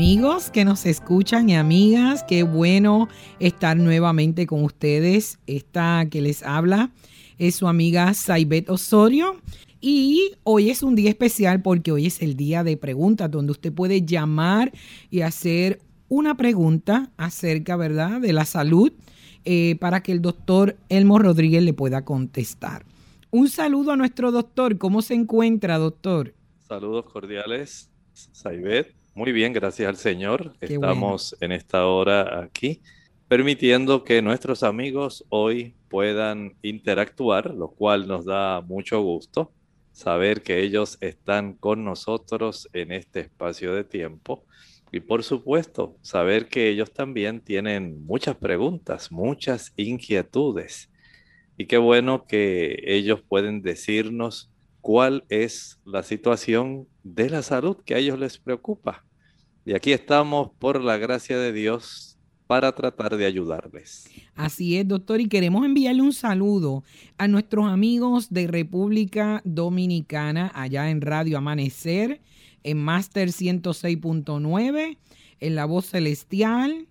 [0.00, 5.38] Amigos que nos escuchan y amigas, qué bueno estar nuevamente con ustedes.
[5.46, 6.90] Esta que les habla
[7.36, 9.36] es su amiga Saibet Osorio.
[9.78, 13.74] Y hoy es un día especial porque hoy es el día de preguntas donde usted
[13.74, 14.72] puede llamar
[15.10, 18.94] y hacer una pregunta acerca, ¿verdad?, de la salud
[19.44, 22.86] eh, para que el doctor Elmo Rodríguez le pueda contestar.
[23.30, 24.78] Un saludo a nuestro doctor.
[24.78, 26.32] ¿Cómo se encuentra, doctor?
[26.66, 28.99] Saludos cordiales, Saibet.
[29.14, 30.54] Muy bien, gracias al Señor.
[30.60, 32.80] Estamos en esta hora aquí,
[33.26, 39.52] permitiendo que nuestros amigos hoy puedan interactuar, lo cual nos da mucho gusto
[39.90, 44.44] saber que ellos están con nosotros en este espacio de tiempo.
[44.92, 50.88] Y por supuesto, saber que ellos también tienen muchas preguntas, muchas inquietudes.
[51.56, 54.50] Y qué bueno que ellos pueden decirnos
[54.80, 59.04] cuál es la situación de la salud que a ellos les preocupa.
[59.64, 64.10] Y aquí estamos por la gracia de Dios para tratar de ayudarles.
[64.34, 66.82] Así es, doctor, y queremos enviarle un saludo
[67.16, 72.20] a nuestros amigos de República Dominicana, allá en Radio Amanecer,
[72.64, 74.98] en Master 106.9,
[75.38, 76.88] en La Voz Celestial,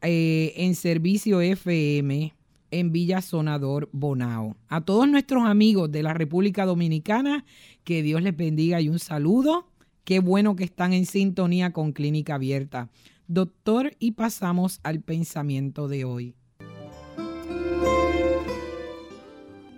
[0.00, 2.32] eh, en Servicio FM,
[2.74, 4.56] en Villa Sonador Bonao.
[4.68, 7.44] A todos nuestros amigos de la República Dominicana,
[7.84, 9.68] que Dios les bendiga y un saludo.
[10.02, 12.90] Qué bueno que están en sintonía con Clínica Abierta.
[13.28, 16.34] Doctor, y pasamos al pensamiento de hoy.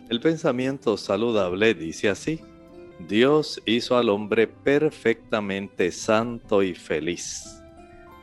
[0.09, 2.41] El pensamiento saludable dice así.
[3.09, 7.56] Dios hizo al hombre perfectamente santo y feliz.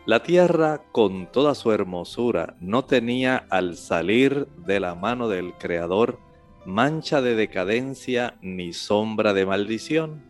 [0.06, 6.20] La tierra con toda su hermosura no tenía al salir de la mano del Creador
[6.66, 10.22] mancha de decadencia ni sombra de maldición.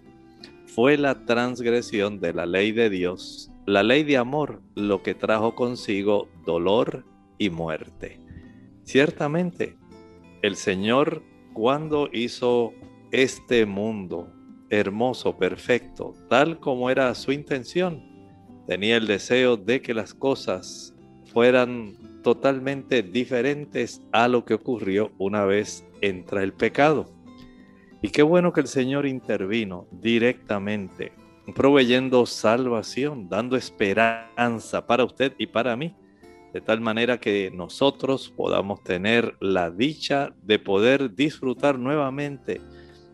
[0.68, 5.56] Fue la transgresión de la ley de Dios, la ley de amor, lo que trajo
[5.56, 7.04] consigo dolor
[7.40, 8.20] y muerte.
[8.84, 9.76] Ciertamente,
[10.44, 11.24] el Señor
[11.54, 12.74] cuando hizo
[13.12, 14.32] este mundo
[14.70, 18.13] hermoso, perfecto, tal como era su intención,
[18.68, 20.94] tenía el deseo de que las cosas
[21.34, 27.06] fueran totalmente diferentes a lo que ocurrió una vez entra el pecado.
[28.02, 31.12] Y qué bueno que el Señor intervino directamente,
[31.56, 35.96] proveyendo salvación, dando esperanza para usted y para mí,
[36.54, 42.62] de tal manera que nosotros podamos tener la dicha de poder disfrutar nuevamente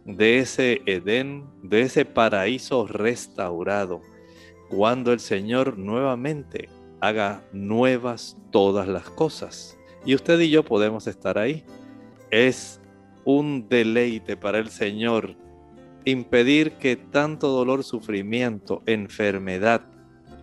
[0.05, 4.01] de ese Edén, de ese paraíso restaurado
[4.69, 6.69] cuando el Señor nuevamente
[7.01, 9.77] haga nuevas todas las cosas.
[10.05, 11.63] Y usted y yo podemos estar ahí.
[12.31, 12.79] Es
[13.25, 15.35] un deleite para el Señor
[16.05, 19.81] impedir que tanto dolor, sufrimiento, enfermedad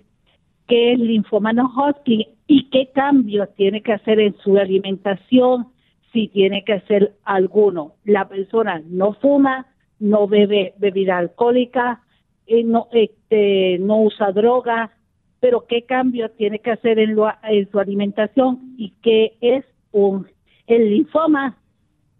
[0.70, 5.66] qué es linfoma no Hodgkin y qué cambios tiene que hacer en su alimentación,
[6.12, 7.94] si tiene que hacer alguno.
[8.04, 9.66] La persona no fuma,
[9.98, 12.02] no bebe bebida alcohólica,
[12.46, 14.92] eh, no, este, no usa droga,
[15.40, 20.26] pero qué cambios tiene que hacer en, en su alimentación y qué es un
[20.68, 21.56] el linfoma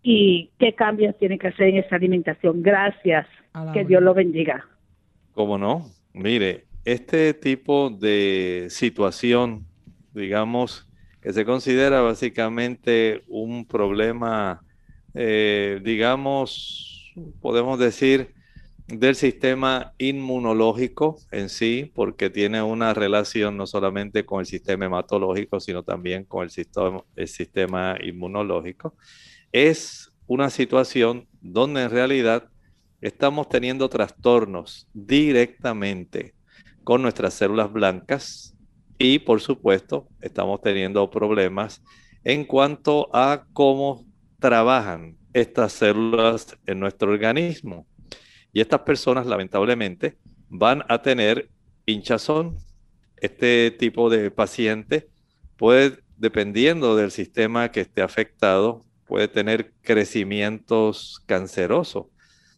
[0.02, 2.62] y qué cambios tiene que hacer en esa alimentación.
[2.62, 3.26] Gracias.
[3.72, 4.64] Que Dios lo bendiga.
[5.34, 5.86] ¿Cómo no?
[6.12, 9.66] Mire, este tipo de situación,
[10.14, 10.88] digamos,
[11.20, 14.62] que se considera básicamente un problema,
[15.14, 18.34] eh, digamos, podemos decir,
[18.86, 25.60] del sistema inmunológico en sí, porque tiene una relación no solamente con el sistema hematológico,
[25.60, 28.94] sino también con el sistema, el sistema inmunológico.
[29.52, 32.48] Es una situación donde en realidad
[33.00, 36.34] estamos teniendo trastornos directamente
[36.90, 38.56] con nuestras células blancas
[38.98, 41.84] y por supuesto estamos teniendo problemas
[42.24, 44.04] en cuanto a cómo
[44.40, 47.86] trabajan estas células en nuestro organismo.
[48.52, 51.48] Y estas personas lamentablemente van a tener
[51.86, 52.56] hinchazón.
[53.18, 55.10] Este tipo de paciente
[55.56, 62.06] puede, dependiendo del sistema que esté afectado, puede tener crecimientos cancerosos,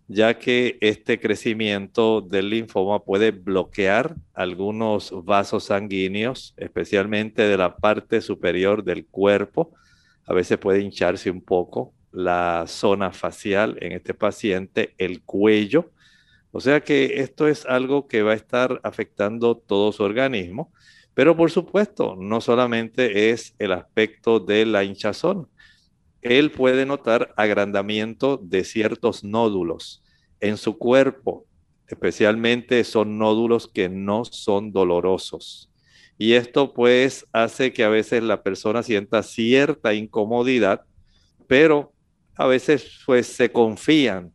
[0.09, 8.21] ya que este crecimiento del linfoma puede bloquear algunos vasos sanguíneos, especialmente de la parte
[8.21, 9.73] superior del cuerpo.
[10.27, 15.91] A veces puede hincharse un poco la zona facial en este paciente, el cuello.
[16.51, 20.73] O sea que esto es algo que va a estar afectando todo su organismo.
[21.15, 25.49] Pero por supuesto, no solamente es el aspecto de la hinchazón,
[26.23, 30.03] él puede notar agrandamiento de ciertos nódulos
[30.41, 31.47] en su cuerpo,
[31.89, 35.69] especialmente son nódulos que no son dolorosos.
[36.17, 40.83] Y esto pues hace que a veces la persona sienta cierta incomodidad,
[41.49, 41.93] pero
[42.37, 44.33] a veces pues se confían.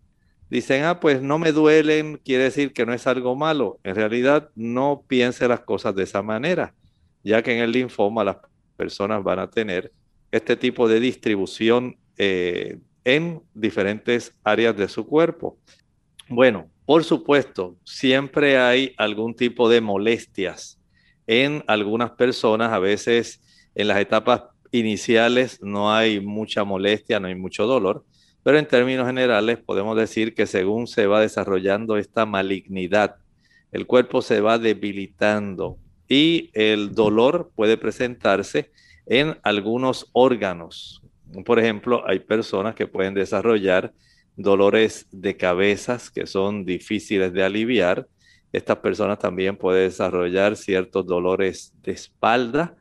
[0.50, 3.80] Dicen, ah, pues no me duelen, quiere decir que no es algo malo.
[3.84, 6.74] En realidad no piense las cosas de esa manera,
[7.24, 8.38] ya que en el linfoma las
[8.78, 9.92] personas van a tener
[10.32, 15.58] este tipo de distribución eh, en diferentes áreas de su cuerpo.
[16.30, 20.80] Bueno, por supuesto, siempre hay algún tipo de molestias
[21.26, 22.74] en algunas personas.
[22.74, 23.42] A veces
[23.76, 28.06] en las etapas iniciales no hay mucha molestia, no hay mucho dolor,
[28.44, 33.18] pero en términos generales podemos decir que según se va desarrollando esta malignidad,
[33.72, 35.78] el cuerpo se va debilitando
[36.08, 38.72] y el dolor puede presentarse
[39.08, 41.02] en algunos órganos.
[41.46, 43.94] Por ejemplo, hay personas que pueden desarrollar
[44.36, 48.08] dolores de cabezas que son difíciles de aliviar.
[48.54, 52.76] Estas personas también pueden desarrollar ciertos dolores de espalda.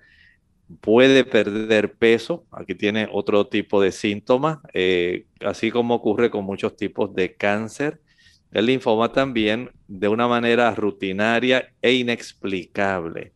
[0.80, 2.44] Puede perder peso.
[2.50, 8.00] Aquí tiene otro tipo de síntoma, eh, así como ocurre con muchos tipos de cáncer.
[8.52, 13.32] El linfoma también, de una manera rutinaria e inexplicable,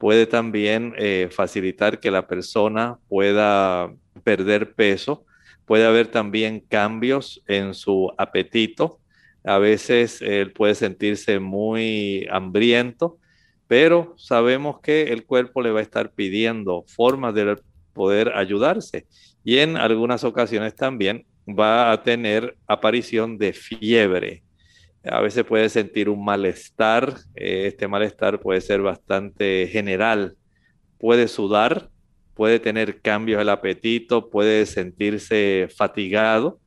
[0.00, 3.92] puede también eh, facilitar que la persona pueda
[4.24, 5.26] perder peso.
[5.66, 8.98] Puede haber también cambios en su apetito.
[9.44, 13.18] A veces él puede sentirse muy hambriento,
[13.68, 17.58] pero sabemos que el cuerpo le va a estar pidiendo formas de
[17.92, 19.06] poder ayudarse.
[19.44, 24.44] Y en algunas ocasiones también va a tener aparición de fiebre
[25.04, 30.36] a veces puede sentir un malestar, eh, este malestar puede ser bastante general,
[30.98, 31.88] puede sudar,
[32.34, 36.58] puede tener cambios del apetito, puede sentirse fatigado.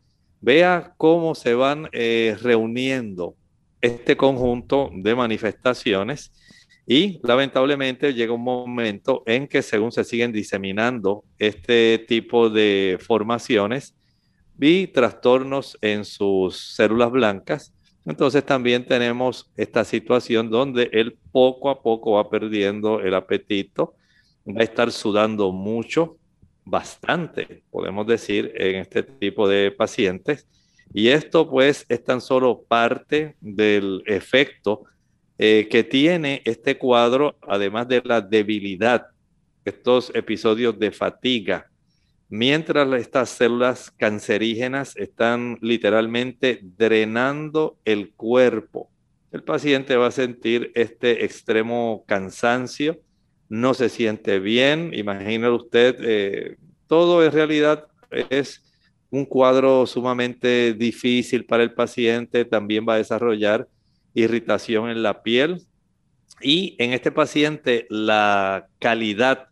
[0.41, 3.35] Vea cómo se van eh, reuniendo
[3.81, 6.31] este conjunto de manifestaciones
[6.85, 13.95] y lamentablemente llega un momento en que según se siguen diseminando este tipo de formaciones
[14.59, 17.73] y trastornos en sus células blancas,
[18.05, 23.95] entonces también tenemos esta situación donde él poco a poco va perdiendo el apetito,
[24.47, 26.17] va a estar sudando mucho,
[26.65, 30.47] bastante, podemos decir, en este tipo de pacientes.
[30.93, 34.83] Y esto pues es tan solo parte del efecto
[35.37, 39.07] eh, que tiene este cuadro, además de la debilidad
[39.65, 41.69] estos episodios de fatiga,
[42.33, 48.89] mientras estas células cancerígenas están literalmente drenando el cuerpo.
[49.31, 52.99] El paciente va a sentir este extremo cansancio,
[53.49, 57.85] no se siente bien, imagínese usted, eh, todo en realidad
[58.31, 58.63] es
[59.11, 63.67] un cuadro sumamente difícil para el paciente, también va a desarrollar
[64.15, 65.61] irritación en la piel
[66.41, 69.49] y en este paciente la calidad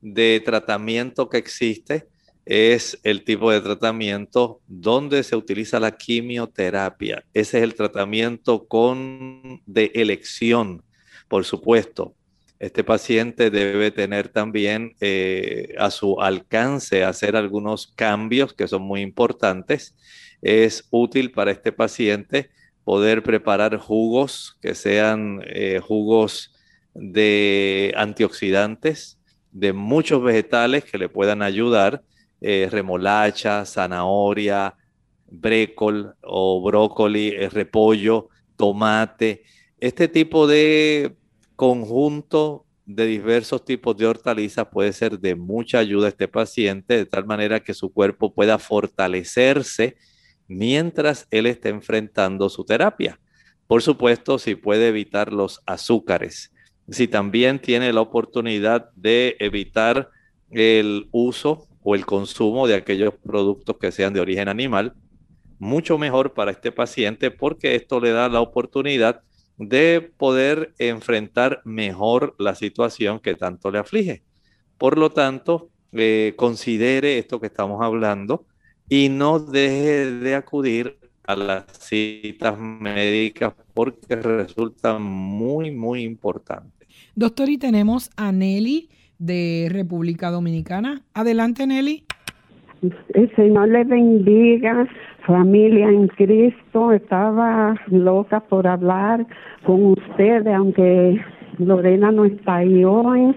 [0.00, 2.13] de tratamiento que existe
[2.46, 7.24] es el tipo de tratamiento donde se utiliza la quimioterapia.
[7.32, 10.82] Ese es el tratamiento con de elección,
[11.28, 12.14] por supuesto.
[12.58, 19.00] Este paciente debe tener también eh, a su alcance hacer algunos cambios que son muy
[19.00, 19.96] importantes.
[20.40, 22.50] Es útil para este paciente
[22.84, 26.54] poder preparar jugos que sean eh, jugos
[26.94, 29.18] de antioxidantes,
[29.50, 32.02] de muchos vegetales que le puedan ayudar,
[32.46, 34.76] eh, remolacha, zanahoria,
[35.30, 39.44] brécol o brócoli, eh, repollo, tomate,
[39.80, 41.16] este tipo de
[41.56, 47.06] conjunto de diversos tipos de hortalizas puede ser de mucha ayuda a este paciente, de
[47.06, 49.96] tal manera que su cuerpo pueda fortalecerse
[50.46, 53.18] mientras él está enfrentando su terapia.
[53.66, 56.52] Por supuesto, si puede evitar los azúcares,
[56.90, 60.10] si también tiene la oportunidad de evitar
[60.50, 64.94] el uso o el consumo de aquellos productos que sean de origen animal,
[65.58, 69.20] mucho mejor para este paciente porque esto le da la oportunidad
[69.58, 74.22] de poder enfrentar mejor la situación que tanto le aflige.
[74.78, 78.46] Por lo tanto, eh, considere esto que estamos hablando
[78.88, 86.86] y no deje de acudir a las citas médicas porque resulta muy, muy importante.
[87.14, 91.02] Doctor, y tenemos a Nelly de República Dominicana.
[91.14, 92.04] Adelante, Nelly.
[93.14, 94.86] El Señor le bendiga,
[95.26, 96.92] familia en Cristo.
[96.92, 99.26] Estaba loca por hablar
[99.64, 101.20] con ustedes, aunque
[101.58, 103.34] Lorena no está ahí hoy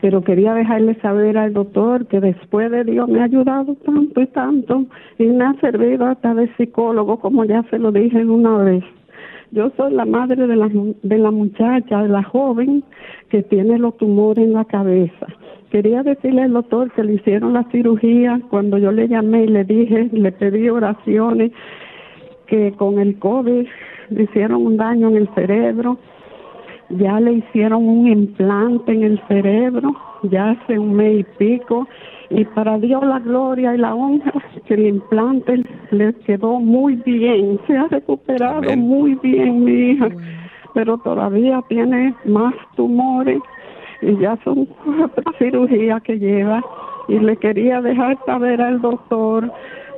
[0.00, 4.26] pero quería dejarle saber al doctor que después de Dios me ha ayudado tanto y
[4.28, 4.86] tanto
[5.18, 8.84] y me ha servido hasta de psicólogo, como ya se lo dije una vez.
[9.50, 12.84] Yo soy la madre de la, de la muchacha, de la joven
[13.30, 15.26] que tiene los tumores en la cabeza.
[15.70, 18.40] Quería decirle al doctor que le hicieron la cirugía.
[18.50, 21.52] Cuando yo le llamé y le dije, le pedí oraciones,
[22.46, 23.66] que con el COVID
[24.10, 25.98] le hicieron un daño en el cerebro.
[26.90, 31.86] Ya le hicieron un implante en el cerebro, ya hace un mes y pico,
[32.30, 34.32] y para Dios la gloria y la honra,
[34.66, 40.08] que el implante le quedó muy bien, se ha recuperado muy bien mi hija,
[40.78, 43.40] pero todavía tiene más tumores
[44.00, 46.62] y ya son cuatro cirugías que lleva
[47.08, 49.50] y le quería dejar saber al doctor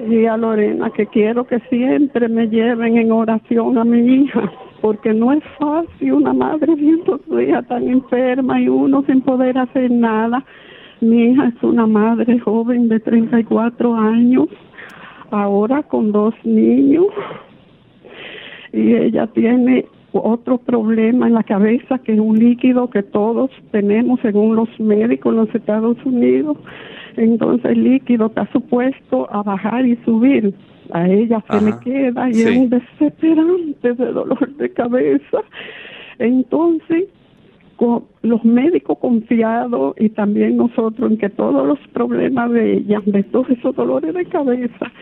[0.09, 5.13] y a Lorena que quiero que siempre me lleven en oración a mi hija porque
[5.13, 9.91] no es fácil una madre viendo su hija tan enferma y uno sin poder hacer
[9.91, 10.43] nada.
[11.03, 14.49] Mi hija es una madre joven de 34 años,
[15.31, 17.05] ahora con dos niños,
[18.73, 24.21] y ella tiene otro problema en la cabeza que es un líquido que todos tenemos
[24.21, 26.57] según los médicos en los Estados Unidos.
[27.17, 30.55] Entonces el líquido está supuesto a bajar y subir
[30.93, 35.39] a ella se le queda y es un desesperante de dolor de cabeza.
[36.19, 37.05] Entonces,
[37.77, 43.23] con los médicos confiados y también nosotros en que todos los problemas de ella, de
[43.23, 44.93] todos esos dolores de cabeza,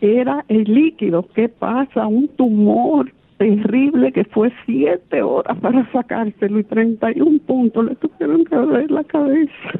[0.00, 1.26] era el líquido.
[1.34, 2.06] ¿Qué pasa?
[2.06, 8.56] Un tumor terrible que fue siete horas para sacárselo y 31 puntos le tuvieron que
[8.56, 9.72] ver la cabeza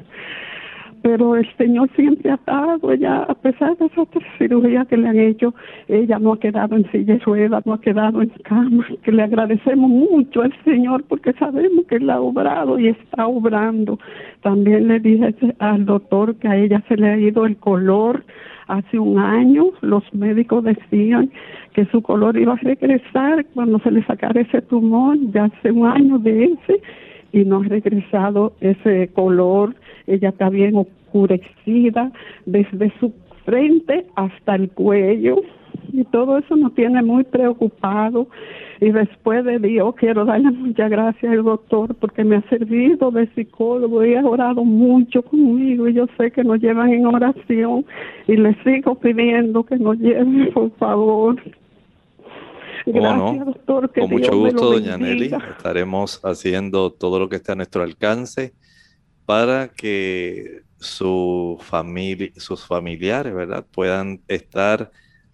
[1.05, 4.09] pero el Señor siempre ha estado, ella, a pesar de esas
[4.39, 5.55] cirugías que le han hecho,
[5.87, 9.23] ella no ha quedado en silla de ruedas, no ha quedado en cama, que le
[9.23, 13.99] agradecemos mucho al Señor porque sabemos que Él ha obrado y está obrando.
[14.41, 18.25] También le dije al doctor que a ella se le ha ido el color
[18.69, 21.31] hace un año, los médicos decían
[21.75, 25.87] que su color iba a regresar cuando se le sacara ese tumor, ya hace un
[25.87, 26.81] año de ese,
[27.33, 29.75] y no ha regresado ese color.
[30.07, 32.13] Ella está bien oscurecida
[32.47, 33.13] desde su
[33.45, 35.37] frente hasta el cuello
[35.93, 38.29] y todo eso nos tiene muy preocupado.
[38.81, 43.27] Y después de Dios quiero darle muchas gracias al doctor porque me ha servido de
[43.35, 47.85] psicólogo y ha orado mucho conmigo y yo sé que nos llevan en oración
[48.27, 51.37] y le sigo pidiendo que nos lleven por favor
[52.87, 53.93] Gracias, doctor.
[53.93, 55.31] Con mucho gusto, doña Nelly.
[55.57, 58.55] Estaremos haciendo todo lo que esté a nuestro alcance
[59.25, 63.67] para que su familia, sus familiares, ¿verdad?
[63.71, 64.91] Puedan estar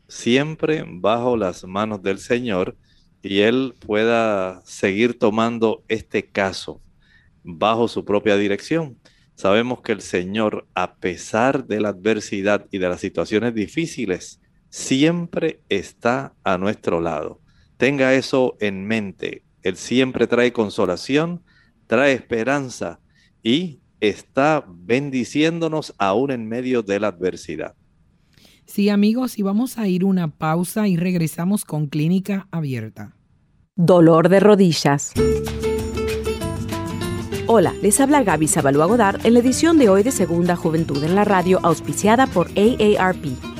[0.07, 2.77] siempre bajo las manos del Señor
[3.23, 6.81] y Él pueda seguir tomando este caso
[7.43, 8.99] bajo su propia dirección.
[9.35, 15.61] Sabemos que el Señor, a pesar de la adversidad y de las situaciones difíciles, siempre
[15.69, 17.40] está a nuestro lado.
[17.81, 19.43] Tenga eso en mente.
[19.63, 21.43] Él siempre trae consolación,
[21.87, 23.01] trae esperanza
[23.43, 27.75] y está bendiciéndonos aún en medio de la adversidad.
[28.67, 33.17] Sí, amigos, y vamos a ir una pausa y regresamos con Clínica Abierta.
[33.77, 35.15] Dolor de rodillas.
[37.47, 41.15] Hola, les habla Gaby Zabalúa Godard en la edición de hoy de Segunda Juventud en
[41.15, 43.60] la Radio, auspiciada por AARP.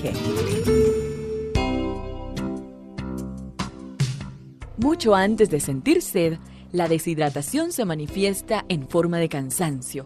[4.77, 6.37] Mucho antes de sentir sed,
[6.71, 10.05] la deshidratación se manifiesta en forma de cansancio.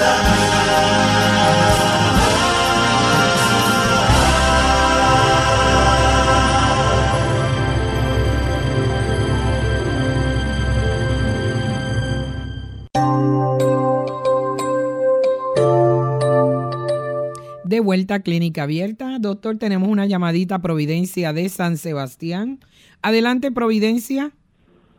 [17.81, 19.17] Vuelta a Clínica Abierta.
[19.19, 22.59] Doctor, tenemos una llamadita Providencia de San Sebastián.
[23.01, 24.31] Adelante, Providencia.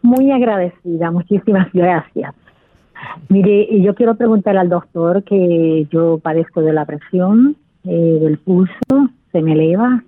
[0.03, 2.35] Muy agradecida, muchísimas gracias.
[3.29, 9.11] Mire, yo quiero preguntar al doctor que yo padezco de la presión, eh, del pulso,
[9.33, 10.05] se me eleva.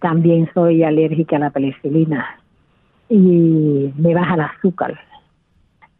[0.00, 2.24] También soy alérgica a la penicilina
[3.08, 4.98] y me baja el azúcar.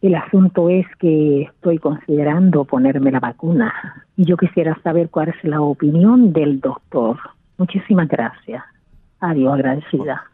[0.03, 3.73] El asunto es que estoy considerando ponerme la vacuna
[4.17, 7.19] y yo quisiera saber cuál es la opinión del doctor.
[7.59, 8.63] Muchísimas gracias.
[9.21, 10.25] Adiós, agradecida.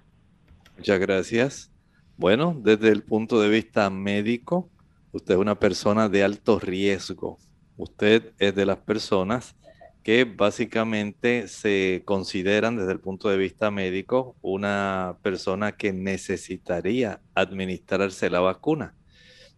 [0.77, 1.73] Muchas gracias.
[2.17, 4.71] Bueno, desde el punto de vista médico,
[5.17, 7.39] Usted es una persona de alto riesgo.
[7.79, 9.57] Usted es de las personas
[10.03, 18.29] que básicamente se consideran desde el punto de vista médico una persona que necesitaría administrarse
[18.29, 18.95] la vacuna.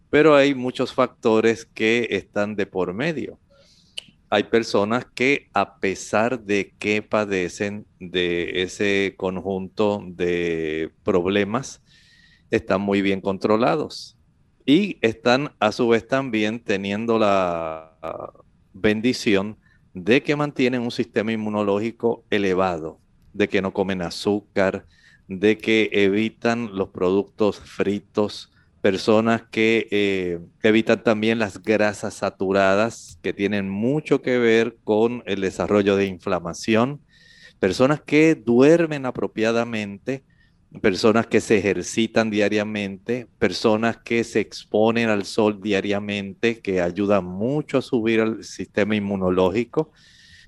[0.09, 3.39] Pero hay muchos factores que están de por medio.
[4.29, 11.81] Hay personas que a pesar de que padecen de ese conjunto de problemas,
[12.51, 14.17] están muy bien controlados
[14.65, 17.97] y están a su vez también teniendo la
[18.73, 19.57] bendición
[19.93, 22.99] de que mantienen un sistema inmunológico elevado,
[23.33, 24.85] de que no comen azúcar,
[25.27, 33.33] de que evitan los productos fritos, personas que eh, evitan también las grasas saturadas, que
[33.33, 37.01] tienen mucho que ver con el desarrollo de inflamación,
[37.59, 40.23] personas que duermen apropiadamente,
[40.81, 47.79] personas que se ejercitan diariamente, personas que se exponen al sol diariamente, que ayudan mucho
[47.79, 49.91] a subir al sistema inmunológico,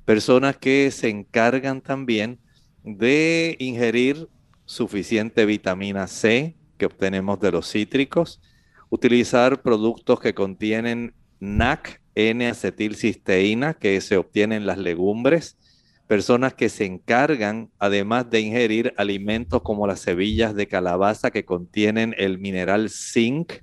[0.05, 2.39] personas que se encargan también
[2.83, 4.29] de ingerir
[4.65, 8.41] suficiente vitamina C que obtenemos de los cítricos,
[8.89, 15.59] utilizar productos que contienen NAC, N-acetilcisteína, que se obtiene en las legumbres,
[16.07, 22.15] personas que se encargan, además de ingerir alimentos como las semillas de calabaza que contienen
[22.17, 23.53] el mineral zinc,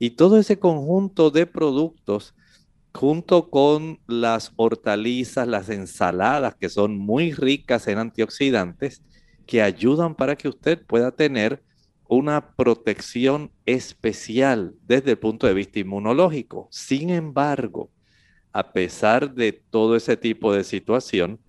[0.00, 2.34] y todo ese conjunto de productos,
[2.92, 9.04] junto con las hortalizas, las ensaladas, que son muy ricas en antioxidantes,
[9.46, 11.62] que ayudan para que usted pueda tener
[12.08, 16.68] una protección especial desde el punto de vista inmunológico.
[16.70, 17.90] Sin embargo,
[18.52, 21.40] a pesar de todo ese tipo de situación,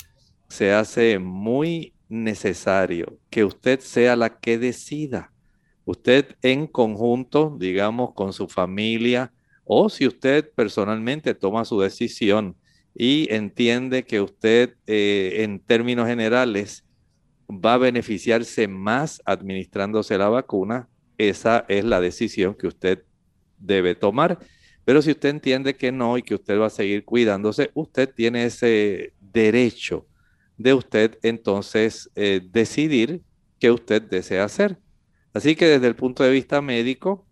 [0.50, 5.32] se hace muy necesario que usted sea la que decida.
[5.86, 12.56] Usted en conjunto, digamos, con su familia, o si usted personalmente toma su decisión
[12.96, 16.87] y entiende que usted eh, en términos generales
[17.50, 23.04] va a beneficiarse más administrándose la vacuna, esa es la decisión que usted
[23.58, 24.40] debe tomar.
[24.86, 28.46] Pero si usted entiende que no y que usted va a seguir cuidándose, usted tiene
[28.46, 30.08] ese derecho
[30.58, 33.22] de usted entonces eh, decidir
[33.60, 34.80] qué usted desea hacer.
[35.34, 37.28] Así que desde el punto de vista médico,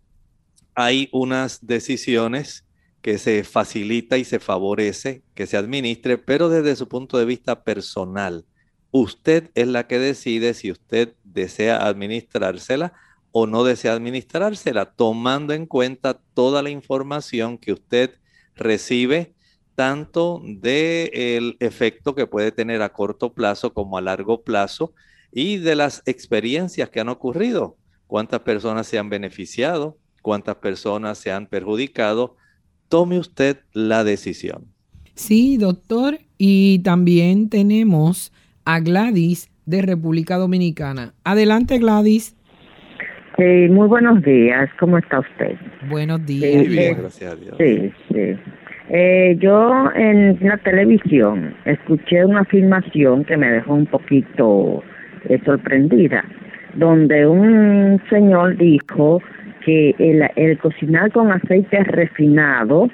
[0.74, 2.66] hay unas decisiones
[3.00, 7.64] que se facilita y se favorece que se administre, pero desde su punto de vista
[7.64, 8.44] personal,
[8.90, 12.92] usted es la que decide si usted desea administrársela
[13.32, 18.12] o no desea administrársela, tomando en cuenta toda la información que usted
[18.54, 19.34] recibe
[19.74, 24.94] tanto del efecto que puede tener a corto plazo como a largo plazo
[25.30, 27.76] y de las experiencias que han ocurrido.
[28.06, 32.36] Cuántas personas se han beneficiado, cuántas personas se han perjudicado.
[32.88, 34.72] Tome usted la decisión.
[35.14, 36.20] Sí, doctor.
[36.38, 38.32] Y también tenemos
[38.66, 41.14] a Gladys de República Dominicana.
[41.24, 42.36] Adelante, Gladys.
[43.38, 44.68] muy buenos días.
[44.78, 45.56] ¿Cómo está usted?
[45.88, 46.68] Buenos días.
[46.68, 47.56] bien, gracias a Dios.
[47.58, 48.36] Sí, sí.
[48.88, 54.82] Eh, yo en la televisión escuché una afirmación que me dejó un poquito
[55.28, 56.24] eh, sorprendida,
[56.74, 59.20] donde un señor dijo
[59.64, 62.88] que el, el cocinar con aceite refinado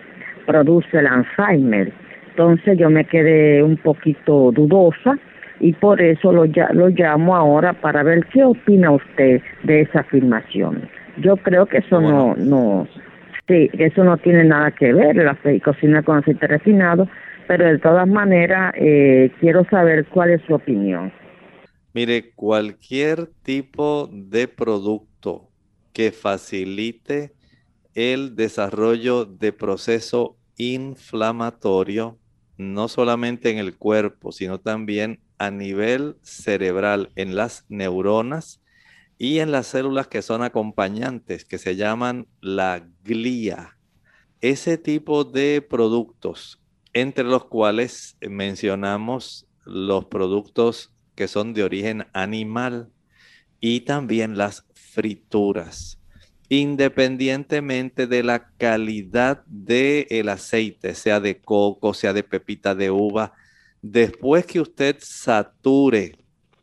[0.46, 1.92] produce el Alzheimer.
[2.30, 5.18] Entonces yo me quedé un poquito dudosa
[5.62, 10.90] y por eso lo, lo llamo ahora para ver qué opina usted de esa afirmación.
[11.18, 12.88] Yo creo que eso no, no,
[13.48, 17.08] Sí, eso no tiene nada que ver, la cocina con aceite refinado,
[17.48, 21.12] pero de todas maneras eh, quiero saber cuál es su opinión.
[21.92, 25.48] Mire, cualquier tipo de producto
[25.92, 27.32] que facilite
[27.94, 32.18] el desarrollo de proceso inflamatorio,
[32.56, 38.60] no solamente en el cuerpo, sino también a nivel cerebral, en las neuronas,
[39.18, 43.76] y en las células que son acompañantes, que se llaman la glía.
[44.40, 52.92] Ese tipo de productos, entre los cuales mencionamos los productos que son de origen animal
[53.58, 55.98] y también las frituras,
[56.50, 63.32] independientemente de la calidad del aceite, sea de coco, sea de pepita de uva,
[63.82, 66.16] después que usted sature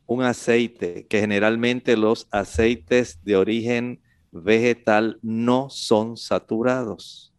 [0.07, 4.01] un aceite, que generalmente los aceites de origen
[4.31, 7.31] vegetal no son saturados.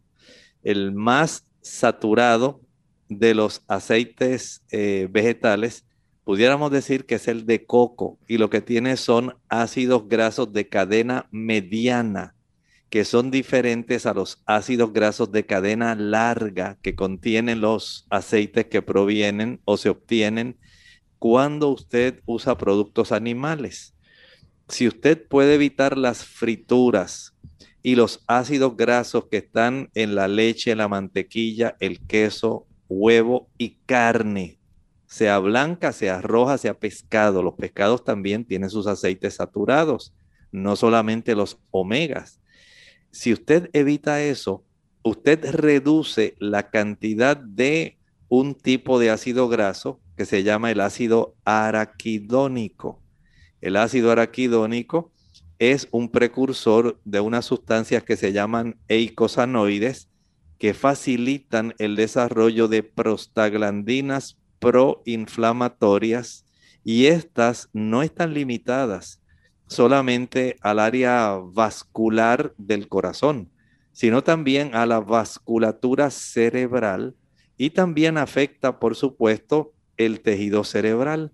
[0.63, 2.61] El más saturado
[3.09, 5.85] de los aceites eh, vegetales,
[6.23, 10.69] pudiéramos decir que es el de coco y lo que tiene son ácidos grasos de
[10.69, 12.37] cadena mediana,
[12.91, 18.83] que son diferentes a los ácidos grasos de cadena larga que contienen los aceites que
[18.83, 20.59] provienen o se obtienen
[21.21, 23.95] cuando usted usa productos animales.
[24.69, 27.37] Si usted puede evitar las frituras
[27.83, 33.77] y los ácidos grasos que están en la leche, la mantequilla, el queso, huevo y
[33.87, 34.59] carne,
[35.07, 37.43] sea blanca, sea roja, sea pescado.
[37.43, 40.13] Los pescados también tienen sus aceites saturados,
[40.51, 42.40] no solamente los omegas.
[43.11, 44.65] Si usted evita eso,
[45.03, 51.35] usted reduce la cantidad de un tipo de ácido graso que se llama el ácido
[51.45, 53.03] araquidónico,
[53.61, 55.13] El ácido araquidónico
[55.59, 60.09] es un precursor de unas sustancias que se llaman eicosanoides
[60.59, 66.45] que facilitan el desarrollo de prostaglandinas proinflamatorias
[66.85, 69.20] y estas no están limitadas
[69.71, 73.51] solamente al área vascular del corazón,
[73.93, 77.15] sino también a la vasculatura cerebral
[77.57, 81.33] y también afecta, por supuesto, el tejido cerebral.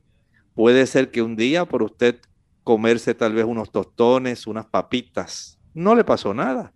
[0.55, 2.21] Puede ser que un día por usted
[2.63, 6.75] comerse tal vez unos tostones, unas papitas, no le pasó nada,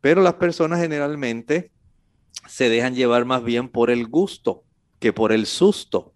[0.00, 1.72] pero las personas generalmente
[2.46, 4.62] se dejan llevar más bien por el gusto
[5.00, 6.14] que por el susto.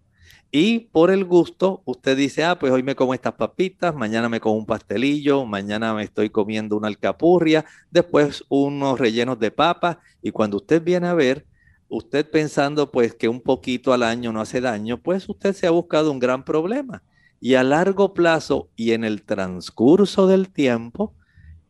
[0.51, 4.39] Y por el gusto, usted dice, ah, pues hoy me como estas papitas, mañana me
[4.39, 10.31] como un pastelillo, mañana me estoy comiendo una alcapurria, después unos rellenos de papa, y
[10.31, 11.45] cuando usted viene a ver,
[11.89, 15.71] usted pensando pues que un poquito al año no hace daño, pues usted se ha
[15.71, 17.03] buscado un gran problema.
[17.39, 21.13] Y a largo plazo y en el transcurso del tiempo,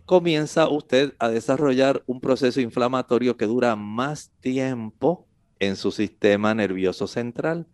[0.05, 5.27] comienza usted a desarrollar un proceso inflamatorio que dura más tiempo
[5.59, 7.67] en su sistema nervioso central.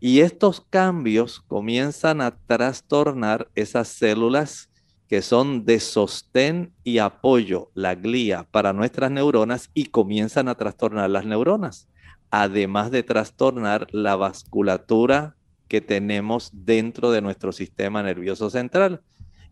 [0.00, 4.70] Y estos cambios comienzan a trastornar esas células
[5.08, 11.10] que son de sostén y apoyo, la glía, para nuestras neuronas y comienzan a trastornar
[11.10, 11.88] las neuronas,
[12.30, 15.36] además de trastornar la vasculatura
[15.68, 19.02] que tenemos dentro de nuestro sistema nervioso central.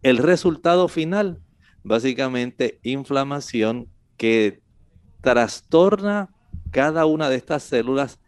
[0.02, 1.40] El resultado final,
[1.82, 4.62] básicamente inflamación que
[5.20, 6.30] trastorna
[6.70, 8.18] cada una de estas células,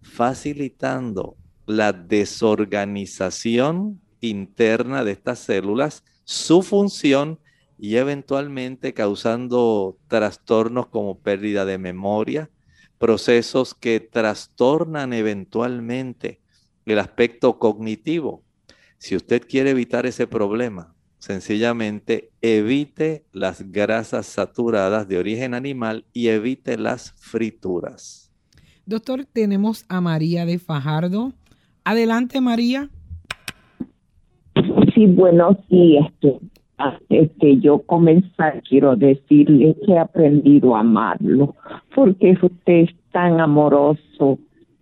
[0.00, 1.36] facilitando
[1.68, 7.38] la desorganización interna de estas células, su función
[7.78, 12.48] y eventualmente causando trastornos como pérdida de memoria,
[12.96, 16.40] procesos que trastornan eventualmente
[16.86, 18.42] el aspecto cognitivo.
[18.96, 26.28] Si usted quiere evitar ese problema, sencillamente evite las grasas saturadas de origen animal y
[26.28, 28.32] evite las frituras.
[28.86, 31.34] Doctor, tenemos a María de Fajardo.
[31.88, 32.90] Adelante, María.
[34.94, 36.38] Sí, bueno, sí, este,
[37.08, 41.54] este, yo comenzar, quiero decirle que he aprendido a amarlo,
[41.94, 44.38] porque usted es tan amoroso,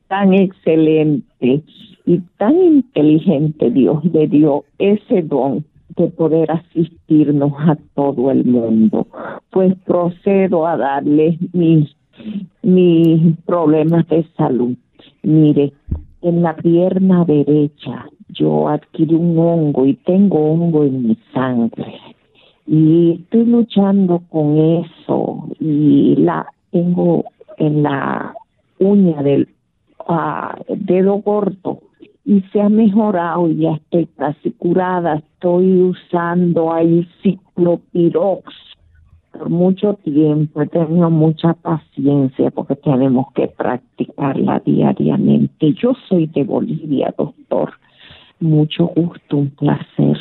[0.09, 1.63] tan excelente
[2.07, 5.65] y tan inteligente Dios le dio ese don
[5.97, 9.07] de poder asistirnos a todo el mundo.
[9.51, 11.89] Pues procedo a darle mis,
[12.65, 14.75] mis problemas de salud.
[15.23, 15.73] Mire,
[16.27, 22.01] en la pierna derecha yo adquirí un hongo y tengo hongo en mi sangre.
[22.67, 27.25] Y estoy luchando con eso y la tengo
[27.59, 28.35] en la
[28.81, 29.49] uña del
[30.09, 31.79] uh, dedo corto
[32.25, 35.23] y se ha mejorado y ya estoy casi curada.
[35.35, 38.53] Estoy usando ahí ciclopirox
[39.37, 40.63] por mucho tiempo.
[40.63, 45.73] He tenido mucha paciencia porque tenemos que practicarla diariamente.
[45.75, 47.73] Yo soy de Bolivia, doctor.
[48.39, 50.19] Mucho gusto, un placer.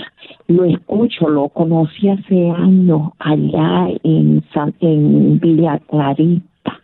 [0.47, 4.43] Lo escucho, lo conocí hace años allá en,
[4.79, 6.79] en Villa Clarita.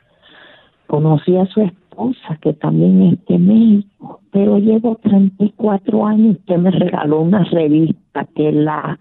[0.87, 6.37] Conocí a su esposa que también es de México, pero llevo 34 años.
[6.37, 8.99] Usted me regaló una revista que la,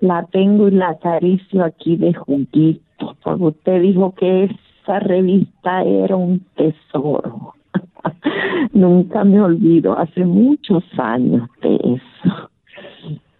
[0.00, 6.16] la tengo y la acaricio aquí de juguito, porque usted dijo que esa revista era
[6.16, 7.54] un tesoro.
[8.72, 12.50] Nunca me olvido, hace muchos años de eso.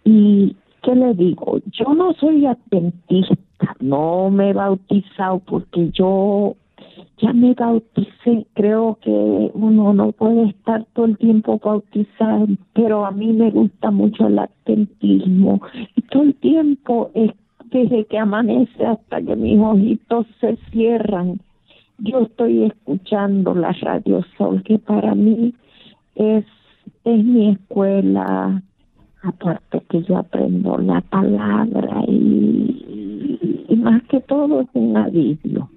[0.04, 1.58] Y, ¿qué le digo?
[1.72, 6.56] Yo no soy adventista, no me he bautizado porque yo
[7.18, 13.10] ya me bauticé, creo que uno no puede estar todo el tiempo bautizado, pero a
[13.10, 15.60] mí me gusta mucho el adventismo.
[15.96, 17.10] Y todo el tiempo
[17.70, 21.40] desde que amanece hasta que mis ojitos se cierran,
[21.98, 25.54] yo estoy escuchando la Radio Sol, que para mí
[26.14, 26.44] es,
[27.04, 28.62] es mi escuela,
[29.22, 35.68] aparte que yo aprendo la palabra y, y más que todo es un alivio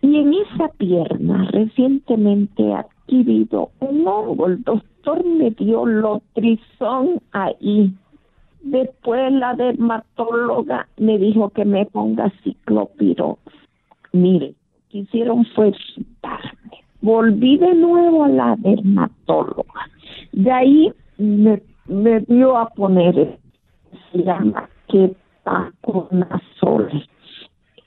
[0.00, 4.46] y en esa pierna recientemente adquirido un hongo.
[4.46, 7.92] El doctor me dio lotrizón ahí.
[8.62, 13.40] Después la dermatóloga me dijo que me ponga ciclopirox.
[14.12, 14.54] Mire,
[14.88, 15.72] quisieron fue
[17.00, 19.88] Volví de nuevo a la dermatóloga.
[20.32, 23.40] De ahí me, me dio a poner,
[24.12, 27.08] se llama ketoconazole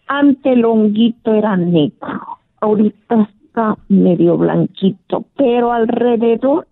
[0.07, 2.21] ante el honguito era negro,
[2.61, 6.67] ahorita está medio blanquito, pero alrededor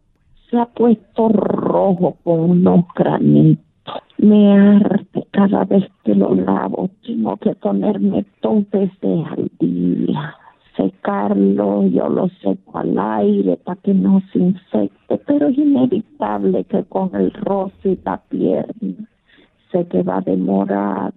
[0.50, 3.64] se ha puesto rojo con unos granitos.
[4.18, 6.90] me arde cada vez que lo lavo.
[7.06, 10.36] Tengo que ponerme dos veces al día,
[10.78, 16.84] secarlo, yo lo seco al aire para que no se infecte, pero es inevitable que
[16.86, 19.08] con el rostro y la pierna
[19.72, 21.14] sé que va a demorar.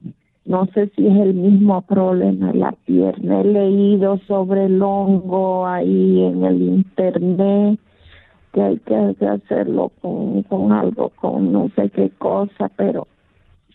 [0.46, 3.40] No sé si es el mismo problema en la pierna.
[3.40, 7.80] He leído sobre el hongo ahí en el internet
[8.52, 13.08] que hay que, hacerlo con, con algo, con no sé qué cosa, pero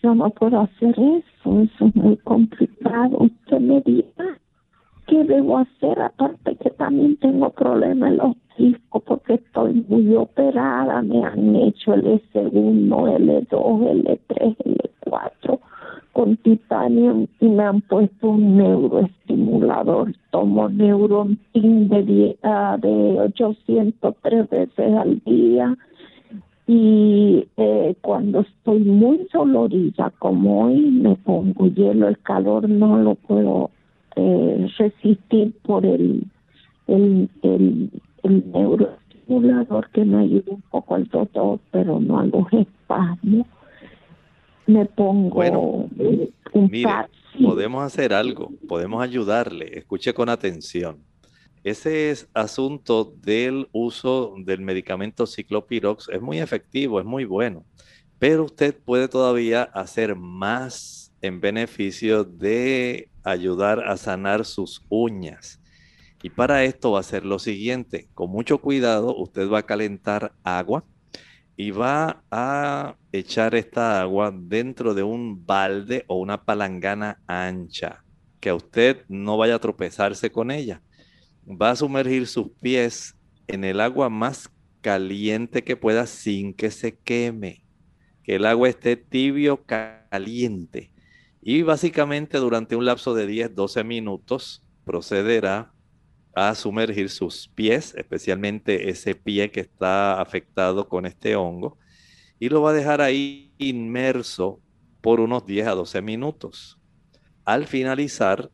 [0.02, 3.18] yo no puedo hacer eso, eso es muy complicado.
[3.18, 4.38] Usted me diga
[5.06, 11.02] qué debo hacer, aparte que también tengo problemas en los discos porque estoy muy operada,
[11.02, 14.56] me han hecho el S1, L2, L3,
[15.04, 15.60] L4
[16.12, 20.14] con titanio y me han puesto un neuroestimulador.
[20.30, 25.76] Tomo neurontin de, uh, de 803 veces al día
[26.66, 33.14] y eh, cuando estoy muy dolorida como hoy me pongo hielo, el calor no lo
[33.16, 33.70] puedo
[34.16, 36.24] eh, resistir por el,
[36.86, 37.90] el, el,
[38.22, 43.46] el neuroestimulador que me ayuda un poco al dolor, pero no a los espasmos
[44.66, 45.88] me pongo bueno,
[46.54, 46.90] mire,
[47.42, 49.78] podemos hacer algo, podemos ayudarle.
[49.78, 50.98] Escuche con atención.
[51.64, 57.64] Ese es asunto del uso del medicamento ciclopirox es muy efectivo, es muy bueno,
[58.18, 65.60] pero usted puede todavía hacer más en beneficio de ayudar a sanar sus uñas.
[66.24, 70.32] Y para esto va a ser lo siguiente, con mucho cuidado usted va a calentar
[70.42, 70.84] agua
[71.56, 78.04] y va a echar esta agua dentro de un balde o una palangana ancha,
[78.40, 80.82] que a usted no vaya a tropezarse con ella.
[81.46, 86.98] Va a sumergir sus pies en el agua más caliente que pueda sin que se
[86.98, 87.64] queme,
[88.24, 90.90] que el agua esté tibio caliente.
[91.40, 95.72] Y básicamente durante un lapso de 10-12 minutos procederá
[96.34, 101.78] a sumergir sus pies, especialmente ese pie que está afectado con este hongo,
[102.38, 104.60] y lo va a dejar ahí inmerso
[105.00, 106.78] por unos 10 a 12 minutos.
[107.44, 108.50] Al finalizar,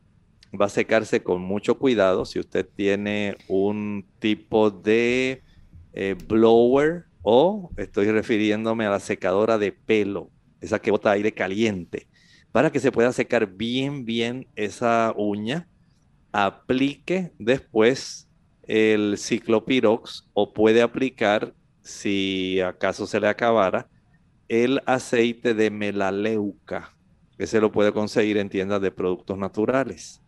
[0.59, 2.25] va a secarse con mucho cuidado.
[2.25, 5.43] Si usted tiene un tipo de
[5.93, 10.29] eh, blower o estoy refiriéndome a la secadora de pelo,
[10.61, 12.07] esa que bota aire caliente,
[12.51, 15.67] para que se pueda secar bien, bien esa uña
[16.31, 18.29] aplique después
[18.63, 23.89] el ciclopirox o puede aplicar, si acaso se le acabara,
[24.47, 26.95] el aceite de melaleuca,
[27.37, 30.21] que se lo puede conseguir en tiendas de productos naturales.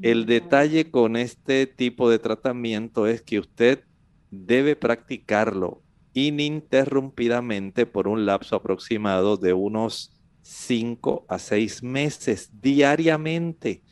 [0.00, 3.84] El detalle con este tipo de tratamiento es que usted
[4.30, 5.82] debe practicarlo
[6.14, 13.82] ininterrumpidamente por un lapso aproximado de unos 5 a 6 meses diariamente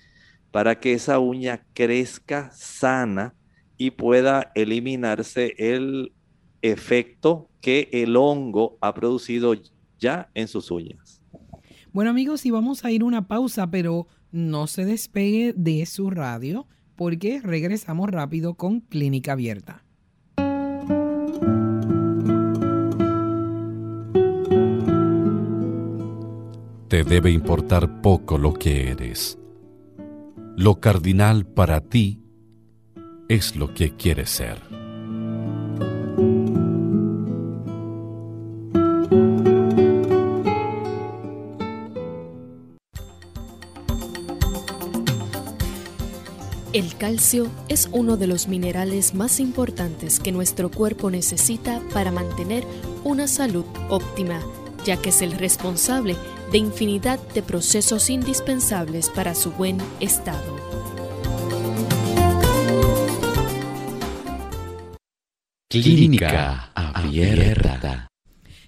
[0.51, 3.35] para que esa uña crezca sana
[3.77, 6.13] y pueda eliminarse el
[6.63, 9.55] efecto que el hongo ha producido
[9.99, 11.23] ya en sus uñas.
[11.93, 16.67] Bueno amigos, y vamos a ir una pausa, pero no se despegue de su radio
[16.97, 19.85] porque regresamos rápido con Clínica Abierta.
[26.89, 29.39] Te debe importar poco lo que eres
[30.59, 32.21] lo cardinal para ti
[33.29, 34.61] es lo que quieres ser.
[46.73, 52.65] El calcio es uno de los minerales más importantes que nuestro cuerpo necesita para mantener
[53.05, 54.41] una salud óptima,
[54.85, 56.17] ya que es el responsable
[56.51, 60.57] de infinidad de procesos indispensables para su buen estado.
[65.69, 68.09] Clínica Abierta.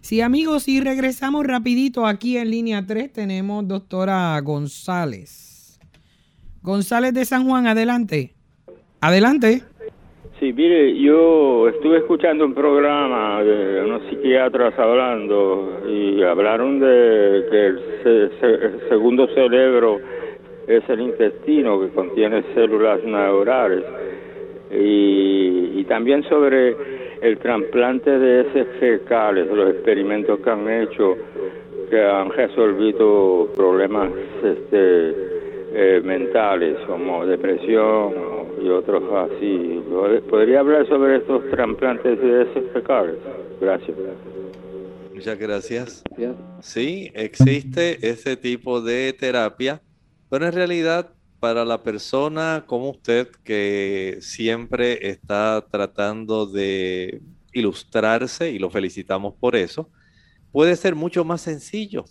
[0.03, 5.79] Sí, amigos, y regresamos rapidito aquí en línea 3 tenemos doctora González.
[6.63, 8.35] González de San Juan, adelante.
[9.01, 9.65] Adelante.
[10.41, 17.67] Sí, mire, yo estuve escuchando un programa de unos psiquiatras hablando y hablaron de que
[17.67, 18.31] el,
[18.89, 20.01] segundo cerebro
[20.67, 23.85] es el intestino que contiene células neurales
[24.71, 26.75] y, también sobre
[27.21, 31.17] el trasplante de heces fecales, los experimentos que han hecho
[31.91, 34.11] que han resolvido problemas
[34.43, 35.15] este,
[35.75, 39.83] eh, mentales como depresión y otros así.
[40.29, 43.17] ¿Podría hablar sobre estos trasplantes de heces fecales?
[43.61, 43.97] Gracias.
[45.15, 46.03] Muchas gracias.
[46.61, 49.83] Sí, existe ese tipo de terapia,
[50.29, 58.59] pero en realidad para la persona como usted que siempre está tratando de ilustrarse, y
[58.59, 59.91] lo felicitamos por eso,
[60.53, 62.05] puede ser mucho más sencillo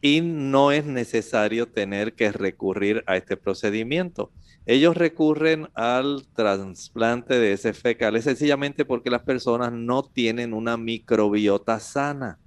[0.00, 4.30] y no es necesario tener que recurrir a este procedimiento.
[4.64, 11.80] Ellos recurren al trasplante de ese fecal sencillamente porque las personas no tienen una microbiota
[11.80, 12.38] sana.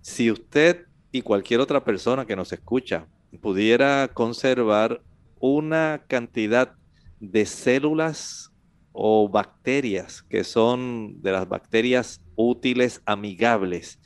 [0.00, 3.06] Si usted y cualquier otra persona que nos escucha
[3.40, 5.00] pudiera conservar
[5.38, 6.72] una cantidad
[7.20, 8.50] de células
[8.92, 14.00] o bacterias que son de las bacterias útiles amigables,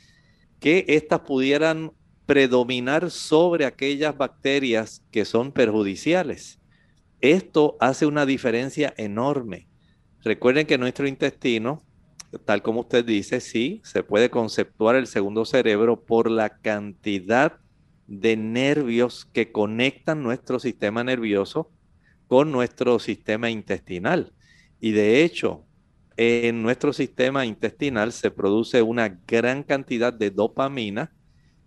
[0.59, 1.93] que éstas pudieran
[2.27, 6.59] predominar sobre aquellas bacterias que son perjudiciales.
[7.21, 9.67] Esto hace una diferencia enorme.
[10.23, 11.83] Recuerden que nuestro intestino,
[12.45, 17.57] tal como usted dice, sí, se puede conceptuar el segundo cerebro por la cantidad
[18.07, 21.71] de nervios que conectan nuestro sistema nervioso
[22.27, 24.33] con nuestro sistema intestinal.
[24.79, 25.65] Y de hecho,
[26.15, 31.11] en nuestro sistema intestinal se produce una gran cantidad de dopamina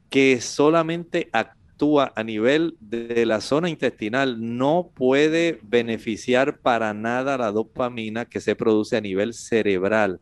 [0.08, 7.50] que solamente actúa a nivel de la zona intestinal, no puede beneficiar para nada la
[7.50, 10.20] dopamina que se produce a nivel cerebral.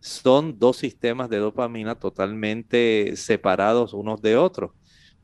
[0.00, 4.72] Son dos sistemas de dopamina totalmente separados unos de otros,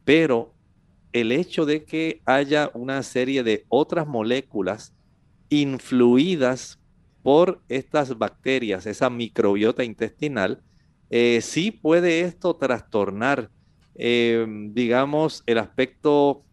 [0.05, 0.55] pero
[1.12, 4.95] el hecho de que haya una serie de otras moléculas
[5.51, 6.80] influidas
[7.22, 10.62] por estas bacterias, esa microbiota intestinal,
[11.11, 13.51] eh, sí puede esto trastornar
[13.95, 16.45] Em, digamos, el aspecto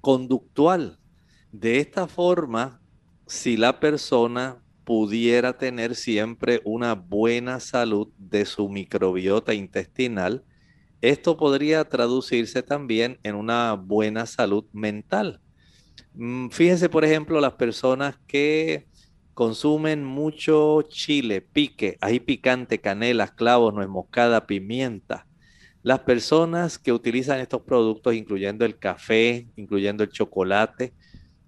[0.00, 0.98] conductual.
[1.52, 2.80] De esta forma,
[3.26, 10.44] si la persona pudiera tener siempre una buena salud de su microbiota intestinal,
[11.00, 15.40] esto podría traducirse también en una buena salud mental.
[16.14, 18.86] Mm, fíjense, por ejemplo, las personas que
[19.34, 25.26] consumen mucho chile, pique, ají picante, canela, clavos, nuez moscada, pimienta.
[25.82, 30.92] Las personas que utilizan estos productos, incluyendo el café, incluyendo el chocolate,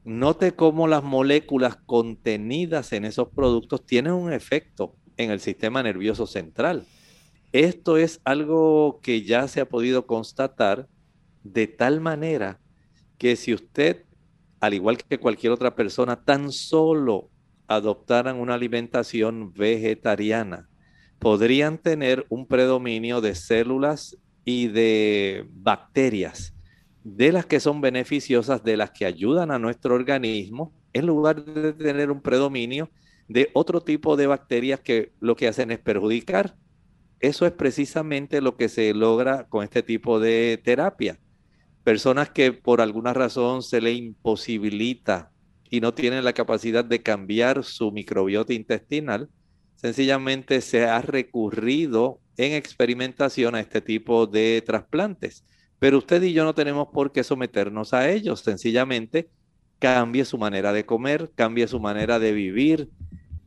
[0.05, 6.27] note cómo las moléculas contenidas en esos productos tienen un efecto en el sistema nervioso
[6.27, 6.85] central.
[7.53, 10.89] Esto es algo que ya se ha podido constatar
[11.45, 12.59] de tal manera
[13.19, 14.05] que si usted,
[14.59, 17.31] al igual que cualquier otra persona, tan solo
[17.69, 20.69] adoptaran una alimentación vegetariana,
[21.21, 26.55] podrían tener un predominio de células y de bacterias,
[27.03, 31.73] de las que son beneficiosas, de las que ayudan a nuestro organismo, en lugar de
[31.73, 32.91] tener un predominio
[33.29, 36.57] de otro tipo de bacterias que lo que hacen es perjudicar.
[37.21, 41.19] Eso es precisamente lo que se logra con este tipo de terapia.
[41.83, 45.31] Personas que por alguna razón se le imposibilita
[45.71, 49.29] y no tienen la capacidad de cambiar su microbiota intestinal,
[49.77, 55.45] sencillamente se ha recurrido en experimentación a este tipo de trasplantes.
[55.79, 58.41] Pero usted y yo no tenemos por qué someternos a ellos.
[58.41, 59.29] Sencillamente
[59.79, 62.89] cambie su manera de comer, cambie su manera de vivir,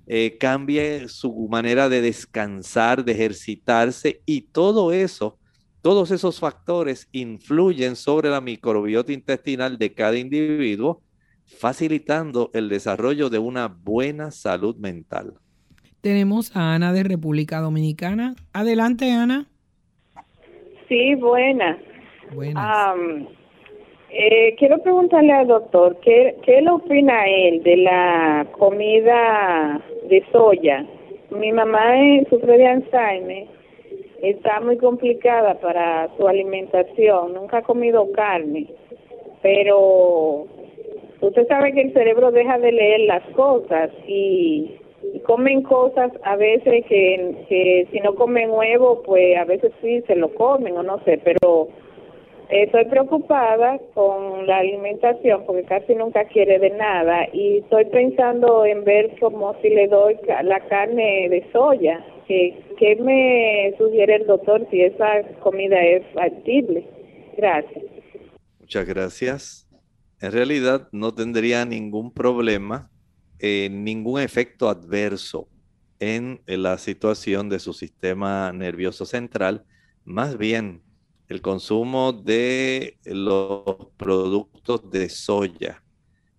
[0.05, 5.37] eh, cambie su manera de descansar, de ejercitarse y todo eso,
[5.81, 11.01] todos esos factores influyen sobre la microbiota intestinal de cada individuo,
[11.59, 15.33] facilitando el desarrollo de una buena salud mental.
[16.01, 18.35] Tenemos a Ana de República Dominicana.
[18.53, 19.45] Adelante, Ana.
[20.87, 21.77] Sí, buena.
[24.09, 30.85] Eh, quiero preguntarle al doctor, ¿qué, ¿qué le opina él de la comida de soya?
[31.29, 33.47] Mi mamá eh, sufre de Alzheimer,
[34.21, 38.67] está muy complicada para su alimentación, nunca ha comido carne,
[39.41, 40.47] pero
[41.19, 44.71] usted sabe que el cerebro deja de leer las cosas y
[45.25, 50.15] comen cosas a veces que, que si no comen huevo, pues a veces sí se
[50.15, 51.69] lo comen o no sé, pero
[52.49, 58.83] estoy preocupada con la alimentación porque casi nunca quiere de nada y estoy pensando en
[58.83, 62.05] ver como si le doy la carne de soya.
[62.27, 66.85] ¿Qué, qué me sugiere el doctor si esa comida es factible?
[67.37, 67.83] Gracias.
[68.59, 69.67] Muchas gracias.
[70.19, 72.89] En realidad no tendría ningún problema
[73.39, 75.47] eh, ningún efecto adverso
[75.99, 79.65] en, la situación de su sistema nervioso central,
[80.05, 80.81] más bien
[81.27, 83.63] el consumo de los
[83.97, 85.83] productos de soya,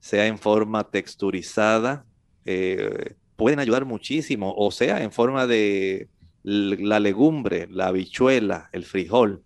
[0.00, 2.06] sea en forma texturizada,
[2.44, 6.08] eh, pueden ayudar muchísimo, o sea, en forma de
[6.42, 9.42] la legumbre, la habichuela, el frijol.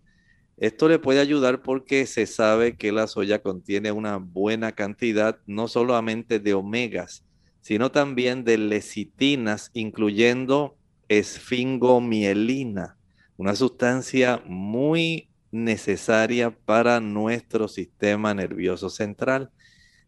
[0.57, 5.67] Esto le puede ayudar porque se sabe que la soya contiene una buena cantidad no
[5.67, 7.25] solamente de omegas,
[7.63, 10.77] sino también de lecitinas, incluyendo
[11.09, 12.99] esfingomielina,
[13.37, 19.51] una sustancia muy necesaria para nuestro sistema nervioso central.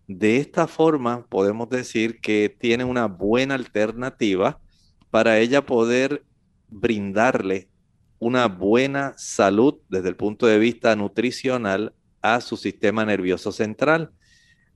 [0.08, 4.60] De esta forma podemos decir que tiene una buena alternativa
[5.10, 6.24] para ella poder
[6.68, 7.68] brindarle
[8.18, 14.10] una buena salud desde el punto de vista nutricional a su sistema nervioso central.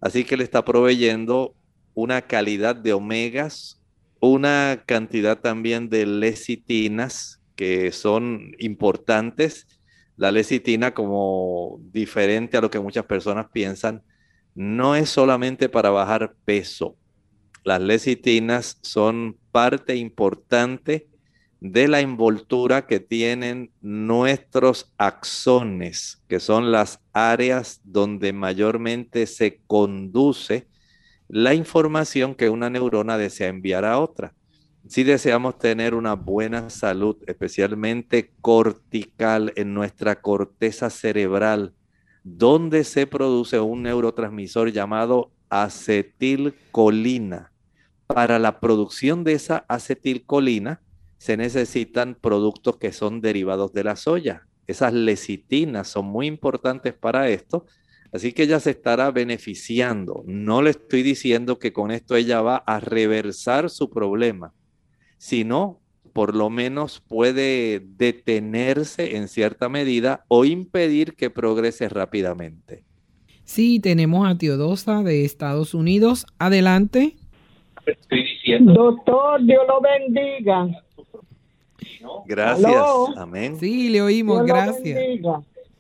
[0.01, 1.55] Así que le está proveyendo
[2.01, 3.82] una calidad de omegas,
[4.20, 9.66] una cantidad también de lecitinas que son importantes.
[10.16, 14.05] La lecitina, como diferente a lo que muchas personas piensan,
[14.55, 16.96] no es solamente para bajar peso.
[17.64, 21.09] Las lecitinas son parte importante
[21.59, 30.68] de la envoltura que tienen nuestros axones, que son las áreas donde mayormente se conduce
[31.29, 34.35] la información que una neurona desea enviar a otra.
[34.89, 41.74] Si deseamos tener una buena salud, especialmente cortical en nuestra corteza cerebral,
[42.24, 47.53] donde se produce un neurotransmisor llamado acetilcolina.
[48.07, 50.81] Para la producción de esa acetilcolina
[51.18, 54.47] se necesitan productos que son derivados de la soya.
[54.66, 57.66] Esas lecitinas son muy importantes para esto
[58.12, 60.24] Así que ella se estará beneficiando.
[60.26, 64.54] No le estoy diciendo que con esto ella va a reversar su problema,
[65.18, 65.80] sino
[66.12, 72.82] por lo menos puede detenerse en cierta medida o impedir que progrese rápidamente.
[73.44, 76.26] Sí, tenemos a Teodosa de Estados Unidos.
[76.38, 77.16] Adelante.
[78.61, 80.68] Doctor, Dios lo bendiga.
[82.26, 82.82] Gracias.
[83.16, 83.56] Amén.
[83.59, 84.44] Sí, le oímos.
[84.44, 84.98] Gracias.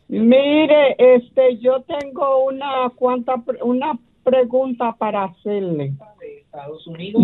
[0.08, 5.92] Mire, este, yo tengo una cuanta, una pregunta para hacerle.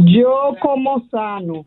[0.07, 1.65] Yo como sano,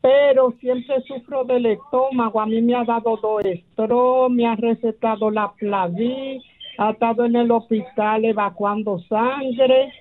[0.00, 2.40] pero siempre sufro del estómago.
[2.40, 6.42] A mí me ha dado dos estro, me ha recetado la Flaví,
[6.78, 9.92] ha estado en el hospital evacuando sangre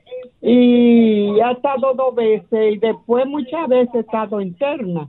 [0.41, 5.07] y ha estado dos veces y después muchas veces he estado interna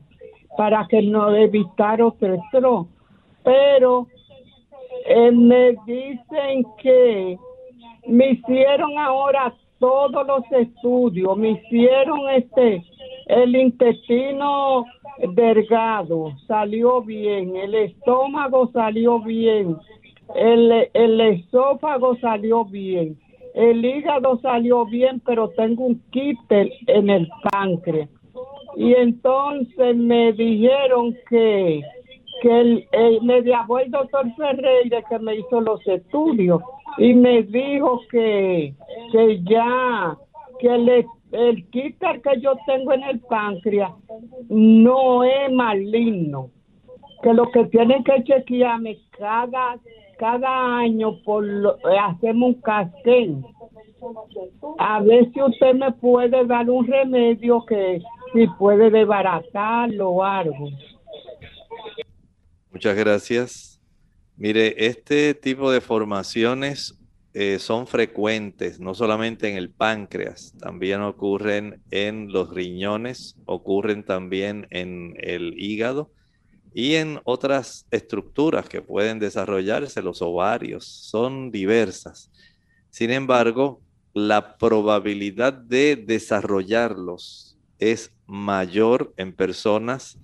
[0.56, 2.86] para que no evitar otro estro.
[3.42, 4.06] Pero
[5.04, 7.38] eh, me dicen que
[8.06, 12.82] me hicieron ahora todos los estudios, me hicieron este,
[13.26, 14.84] el intestino
[15.34, 19.76] delgado salió bien, el estómago salió bien,
[20.34, 23.18] el, el esófago salió bien,
[23.54, 28.08] el hígado salió bien, pero tengo un quiste en el páncreas.
[28.76, 31.82] Y entonces me dijeron que
[32.40, 36.62] que el, me llamó el doctor Ferreira que me hizo los estudios
[36.98, 38.74] y me dijo que,
[39.12, 40.16] que ya,
[40.58, 41.94] que el, el que
[42.40, 43.92] yo tengo en el páncreas
[44.48, 46.50] no es maligno,
[47.22, 49.78] que lo que tienen que chequearme cada,
[50.18, 51.44] cada año por
[52.00, 53.44] hacemos un casquén.
[54.78, 60.68] A ver si usted me puede dar un remedio que si puede desbaratarlo o algo.
[62.74, 63.80] Muchas gracias.
[64.36, 66.98] Mire, este tipo de formaciones
[67.32, 74.66] eh, son frecuentes, no solamente en el páncreas, también ocurren en los riñones, ocurren también
[74.70, 76.10] en el hígado
[76.74, 82.32] y en otras estructuras que pueden desarrollarse, los ovarios, son diversas.
[82.90, 83.82] Sin embargo,
[84.14, 90.18] la probabilidad de desarrollarlos es mayor en personas,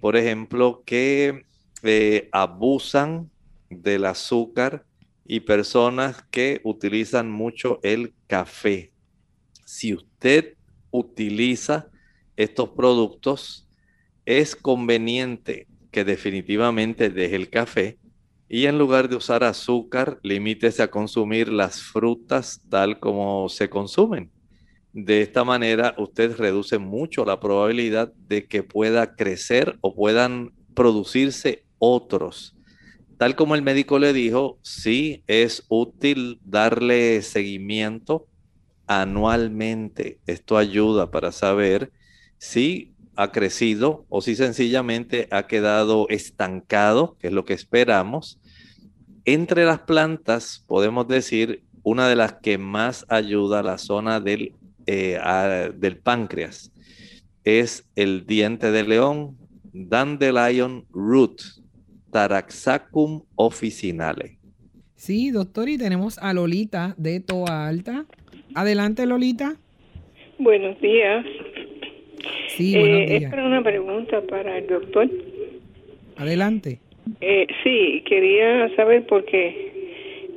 [0.00, 1.44] por ejemplo, que
[2.32, 3.30] abusan
[3.70, 4.84] del azúcar
[5.26, 8.92] y personas que utilizan mucho el café.
[9.64, 10.54] Si usted
[10.90, 11.88] utiliza
[12.36, 13.68] estos productos,
[14.26, 17.98] es conveniente que definitivamente deje el café
[18.48, 24.30] y en lugar de usar azúcar, limítese a consumir las frutas tal como se consumen.
[24.92, 31.63] De esta manera, usted reduce mucho la probabilidad de que pueda crecer o puedan producirse
[31.84, 32.56] otros.
[33.18, 38.26] Tal como el médico le dijo, sí es útil darle seguimiento
[38.86, 40.18] anualmente.
[40.26, 41.92] Esto ayuda para saber
[42.38, 48.40] si ha crecido o si sencillamente ha quedado estancado, que es lo que esperamos.
[49.24, 54.54] Entre las plantas, podemos decir, una de las que más ayuda a la zona del,
[54.86, 55.18] eh,
[55.76, 56.72] del páncreas
[57.44, 59.36] es el diente de león,
[59.72, 61.42] Dandelion Root,
[62.14, 64.38] Taraxacum officinale.
[64.94, 68.04] Sí, doctor, y tenemos a Lolita de Toa Alta.
[68.54, 69.56] Adelante, Lolita.
[70.38, 71.26] Buenos días.
[72.50, 73.22] Sí, buenos Eh, días.
[73.24, 75.10] Es para una pregunta para el doctor.
[76.16, 76.78] Adelante.
[77.20, 79.72] Eh, sí, quería saber por qué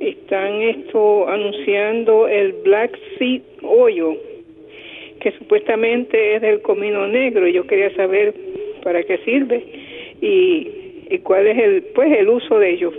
[0.00, 4.18] están esto anunciando el Black Seed Oil,
[5.20, 7.46] que supuestamente es del comino negro.
[7.46, 8.34] Yo quería saber
[8.82, 9.64] para qué sirve
[10.20, 10.72] y,
[11.10, 12.92] y cuál es el pues el uso de ello.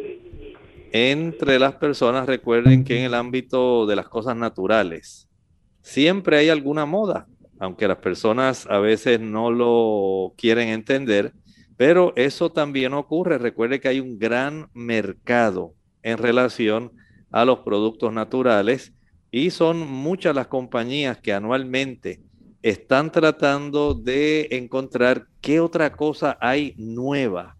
[0.92, 5.30] Entre las personas, recuerden que en el ámbito de las cosas naturales,
[5.82, 7.28] siempre hay alguna moda,
[7.60, 11.34] aunque las personas a veces no lo quieren entender,
[11.78, 13.38] pero eso también ocurre.
[13.38, 16.92] Recuerde que hay un gran mercado en relación
[17.32, 18.94] a los productos naturales
[19.30, 22.20] y son muchas las compañías que anualmente
[22.64, 27.59] están tratando de encontrar qué otra cosa hay nueva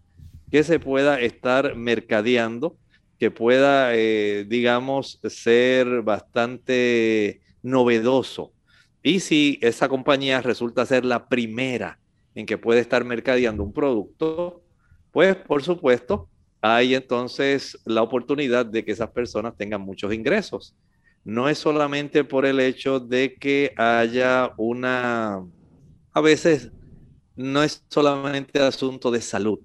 [0.50, 2.76] que se pueda estar mercadeando,
[3.18, 8.52] que pueda, eh, digamos, ser bastante novedoso.
[9.02, 11.98] Y si esa compañía resulta ser la primera
[12.34, 14.62] en que puede estar mercadeando un producto,
[15.12, 16.28] pues por supuesto
[16.60, 20.74] hay entonces la oportunidad de que esas personas tengan muchos ingresos.
[21.24, 25.42] No es solamente por el hecho de que haya una,
[26.12, 26.70] a veces
[27.36, 29.60] no es solamente asunto de salud.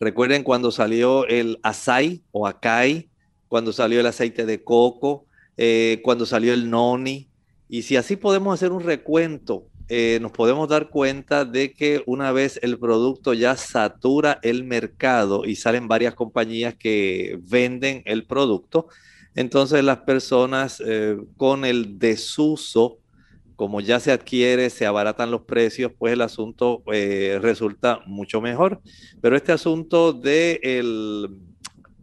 [0.00, 3.08] Recuerden cuando salió el açaí o acai,
[3.48, 5.26] cuando salió el aceite de coco,
[5.56, 7.28] eh, cuando salió el noni.
[7.68, 12.32] Y si así podemos hacer un recuento, eh, nos podemos dar cuenta de que una
[12.32, 18.88] vez el producto ya satura el mercado y salen varias compañías que venden el producto,
[19.34, 23.00] entonces las personas eh, con el desuso,
[23.62, 28.82] como ya se adquiere, se abaratan los precios, pues el asunto eh, resulta mucho mejor.
[29.20, 31.28] Pero este asunto del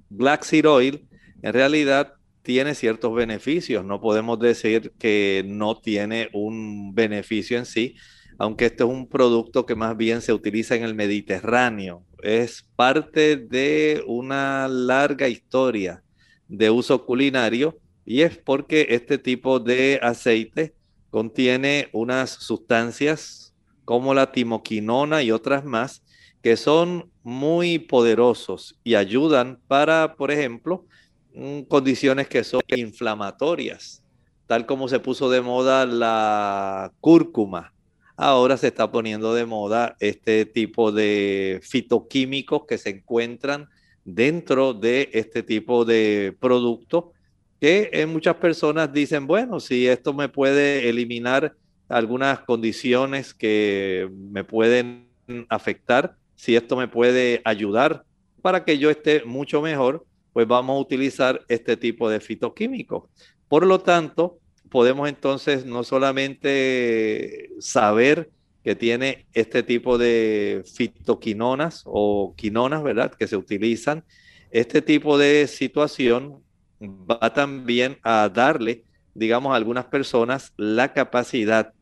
[0.09, 1.05] Black Seed Oil,
[1.41, 3.83] en realidad tiene ciertos beneficios.
[3.83, 7.97] No podemos decir que no tiene un beneficio en sí,
[8.37, 12.05] aunque este es un producto que más bien se utiliza en el Mediterráneo.
[12.23, 16.03] Es parte de una larga historia
[16.47, 20.78] de uso culinario y es porque este tipo de aceite
[21.09, 23.53] contiene unas sustancias
[23.85, 26.03] como la timoquinona y otras más
[26.41, 30.85] que son muy poderosos y ayudan para, por ejemplo,
[31.33, 34.03] mm, condiciones que son inflamatorias,
[34.47, 37.73] tal como se puso de moda la cúrcuma.
[38.15, 43.69] Ahora se está poniendo de moda este tipo de fitoquímicos que se encuentran
[44.03, 47.13] dentro de este tipo de producto
[47.59, 51.53] que muchas personas dicen, bueno, si esto me puede eliminar
[51.87, 55.09] algunas condiciones que me pueden
[55.49, 58.03] afectar, si esto me puede ayudar
[58.41, 63.09] para que yo esté mucho mejor, pues vamos a utilizar este tipo de fitoquímicos.
[63.49, 64.39] Por lo tanto,
[64.69, 68.29] podemos entonces no solamente saber
[68.63, 73.11] que tiene este tipo de fitoquinonas o quinonas, ¿verdad?
[73.11, 74.03] Que se utilizan.
[74.51, 76.43] Este tipo de situación
[76.81, 81.73] va también a darle, digamos, a algunas personas la capacidad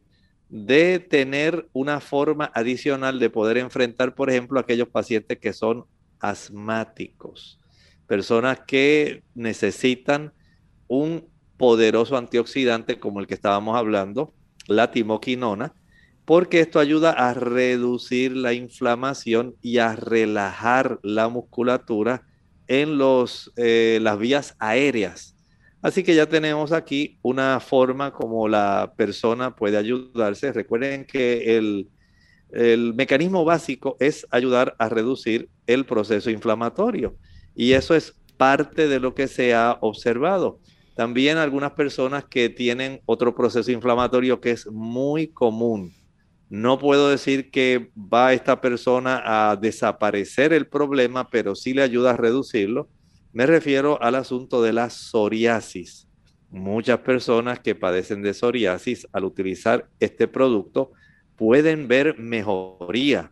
[0.49, 5.85] de tener una forma adicional de poder enfrentar, por ejemplo, aquellos pacientes que son
[6.19, 7.59] asmáticos,
[8.07, 10.33] personas que necesitan
[10.87, 11.27] un
[11.57, 14.33] poderoso antioxidante como el que estábamos hablando,
[14.67, 15.73] la timoquinona,
[16.23, 22.26] porque esto ayuda a reducir la inflamación y a relajar la musculatura
[22.67, 25.35] en los, eh, las vías aéreas.
[25.81, 30.51] Así que ya tenemos aquí una forma como la persona puede ayudarse.
[30.51, 31.89] Recuerden que el,
[32.51, 37.15] el mecanismo básico es ayudar a reducir el proceso inflamatorio
[37.55, 40.59] y eso es parte de lo que se ha observado.
[40.95, 45.93] También algunas personas que tienen otro proceso inflamatorio que es muy común.
[46.49, 52.11] No puedo decir que va esta persona a desaparecer el problema, pero sí le ayuda
[52.11, 52.87] a reducirlo.
[53.33, 56.07] Me refiero al asunto de la psoriasis.
[56.49, 60.91] Muchas personas que padecen de psoriasis al utilizar este producto
[61.35, 63.31] pueden ver mejoría.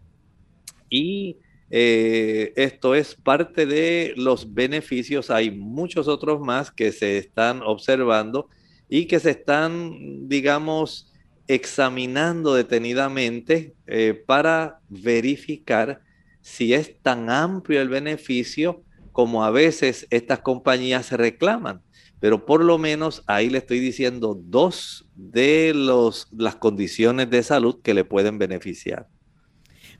[0.89, 1.37] Y
[1.71, 5.29] eh, esto es parte de los beneficios.
[5.29, 8.49] Hay muchos otros más que se están observando
[8.89, 11.11] y que se están, digamos,
[11.47, 16.01] examinando detenidamente eh, para verificar
[16.41, 21.81] si es tan amplio el beneficio como a veces estas compañías reclaman.
[22.19, 27.81] Pero por lo menos ahí le estoy diciendo dos de los, las condiciones de salud
[27.81, 29.07] que le pueden beneficiar.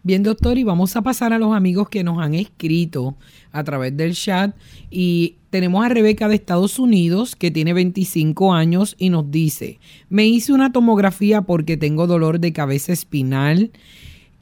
[0.06, 3.16] Bien, doctor, y vamos a pasar a los amigos que nos han escrito
[3.52, 4.56] a través del chat.
[4.92, 10.28] Y tenemos a Rebeca de Estados Unidos, que tiene 25 años, y nos dice, me
[10.28, 13.72] hice una tomografía porque tengo dolor de cabeza espinal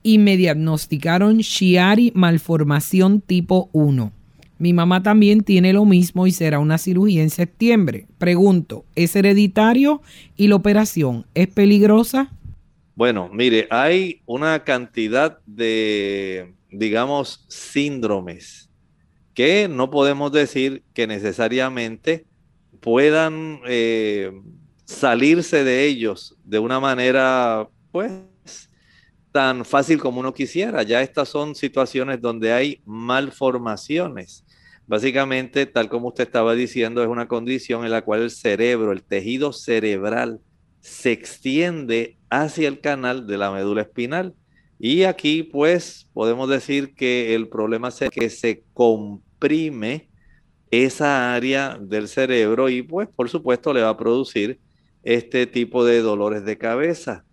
[0.03, 4.11] y me diagnosticaron Chiari malformación tipo 1.
[4.59, 8.05] Mi mamá también tiene lo mismo y será una cirugía en septiembre.
[8.17, 10.01] Pregunto, ¿es hereditario
[10.35, 12.33] y la operación es peligrosa?
[12.95, 18.69] Bueno, mire, hay una cantidad de, digamos, síndromes
[19.33, 22.27] que no podemos decir que necesariamente
[22.81, 24.31] puedan eh,
[24.85, 28.11] salirse de ellos de una manera, pues,
[29.31, 30.83] tan fácil como uno quisiera.
[30.83, 34.45] Ya estas son situaciones donde hay malformaciones.
[34.85, 39.01] Básicamente, tal como usted estaba diciendo, es una condición en la cual el cerebro, el
[39.01, 40.41] tejido cerebral,
[40.83, 44.35] se extiende hacia el canal de la médula espinal.
[44.77, 50.09] Y aquí, pues, podemos decir que el problema es que se comprime
[50.71, 54.59] esa área del cerebro y, pues, por supuesto, le va a producir
[55.03, 57.23] este tipo de dolores de cabeza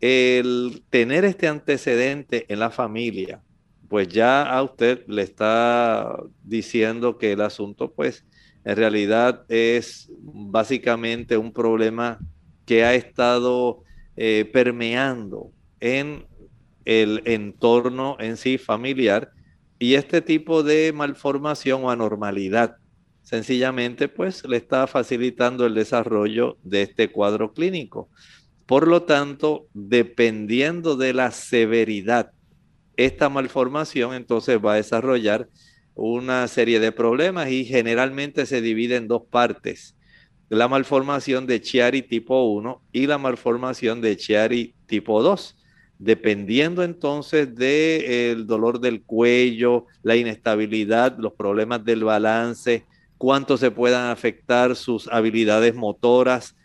[0.00, 3.42] el tener este antecedente en la familia,
[3.88, 8.24] pues ya a usted le está diciendo que el asunto, pues,
[8.64, 12.20] en realidad es básicamente un problema
[12.66, 13.82] que ha estado
[14.16, 15.50] eh, permeando
[15.80, 16.26] en
[16.84, 19.30] el entorno en sí familiar
[19.78, 22.76] y este tipo de malformación o anormalidad
[23.24, 28.08] sencillamente pues le está facilitando el desarrollo de este cuadro clínico.
[28.66, 32.32] Por lo tanto, dependiendo de la severidad,
[32.96, 35.48] esta malformación entonces va a desarrollar
[35.94, 39.96] una serie de problemas y generalmente se divide en dos partes.
[40.48, 45.56] La malformación de Chiari tipo 1 y la malformación de Chiari tipo 2.
[45.98, 52.84] Dependiendo entonces del dolor del cuello, la inestabilidad, los problemas del balance,
[53.16, 56.56] cuánto se puedan afectar sus habilidades motoras.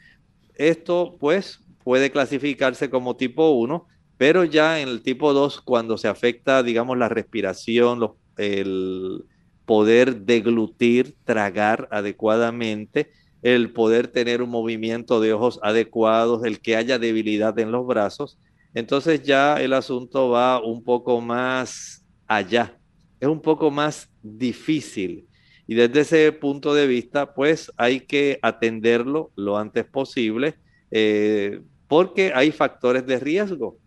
[0.56, 6.10] Esto pues puede clasificarse como tipo 1, pero ya en el tipo 2, cuando se
[6.10, 9.24] afecta, digamos, la respiración, el
[9.66, 13.12] poder deglutir, tragar adecuadamente,
[13.42, 18.38] el poder tener un movimiento de ojos adecuados, el que haya debilidad en los brazos,
[18.74, 22.78] entonces ya el asunto va un poco más allá,
[23.20, 25.26] es un poco más difícil.
[25.68, 30.56] Y desde ese punto de vista, pues hay que atenderlo lo antes posible.
[30.90, 33.78] Eh, porque hay factores de riesgo.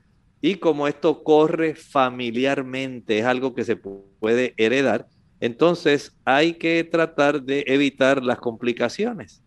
[0.42, 5.06] Y como esto corre familiarmente, es algo que se puede heredar,
[5.42, 9.42] entonces hay que tratar de evitar las complicaciones.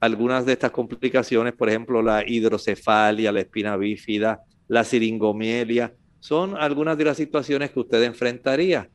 [0.00, 6.96] Algunas de estas complicaciones, por ejemplo, la hidrocefalia, la espina bífida, la siringomielia, son algunas
[6.96, 8.88] de las situaciones que usted enfrentaría.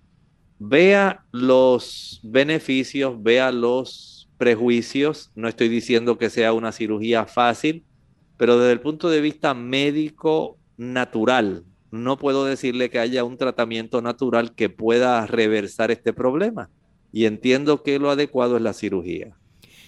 [0.58, 5.30] Vea los beneficios, vea los prejuicios.
[5.36, 7.86] No estoy diciendo que sea una cirugía fácil,
[8.38, 14.02] pero desde el punto de vista médico natural, no puedo decirle que haya un tratamiento
[14.02, 16.70] natural que pueda reversar este problema.
[17.12, 19.38] Y entiendo que lo adecuado es la cirugía.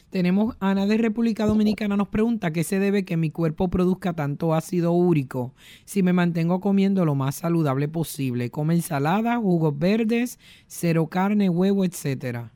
[0.10, 4.54] Tenemos Ana de República Dominicana nos pregunta qué se debe que mi cuerpo produzca tanto
[4.54, 10.38] ácido úrico si me mantengo comiendo lo más saludable posible, come ensalada, jugos verdes,
[10.68, 12.54] cero carne, huevo, etcétera.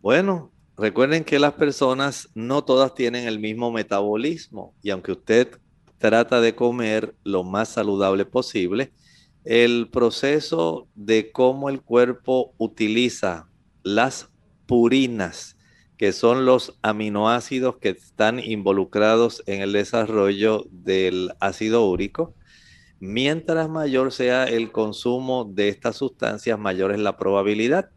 [0.00, 5.60] Bueno, Recuerden que las personas no todas tienen el mismo metabolismo y aunque usted
[6.02, 8.92] trata de comer lo más saludable posible,
[9.44, 13.48] el proceso de cómo el cuerpo utiliza
[13.82, 14.28] las
[14.66, 15.56] purinas,
[15.96, 22.34] que son los aminoácidos que están involucrados en el desarrollo del ácido úrico,
[23.00, 27.88] mientras mayor sea el consumo de estas sustancias, mayor es la probabilidad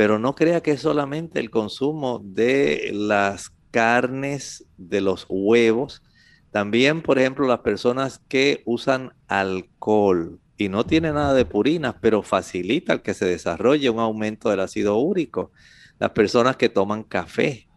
[0.00, 6.02] pero no crea que es solamente el consumo de las carnes, de los huevos.
[6.50, 12.22] También, por ejemplo, las personas que usan alcohol y no tiene nada de purinas, pero
[12.22, 15.52] facilita el que se desarrolle un aumento del ácido úrico.
[15.98, 17.68] Las personas que toman café,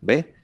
[0.00, 0.34] ¿ve?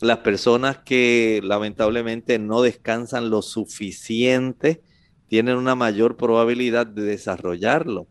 [0.00, 4.82] Las personas que lamentablemente no descansan lo suficiente
[5.28, 8.06] tienen una mayor probabilidad de desarrollarlo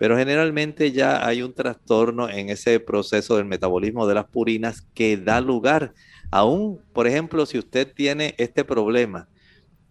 [0.00, 5.18] pero generalmente ya hay un trastorno en ese proceso del metabolismo de las purinas que
[5.18, 5.92] da lugar,
[6.30, 9.28] aún, por ejemplo, si usted tiene este problema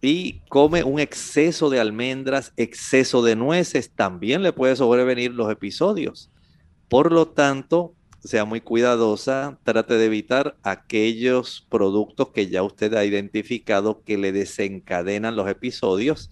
[0.02, 6.30] y come un exceso de almendras, exceso de nueces, también le puede sobrevenir los episodios.
[6.88, 13.04] Por lo tanto, sea muy cuidadosa, trate de evitar aquellos productos que ya usted ha
[13.04, 16.30] identificado que le desencadenan los episodios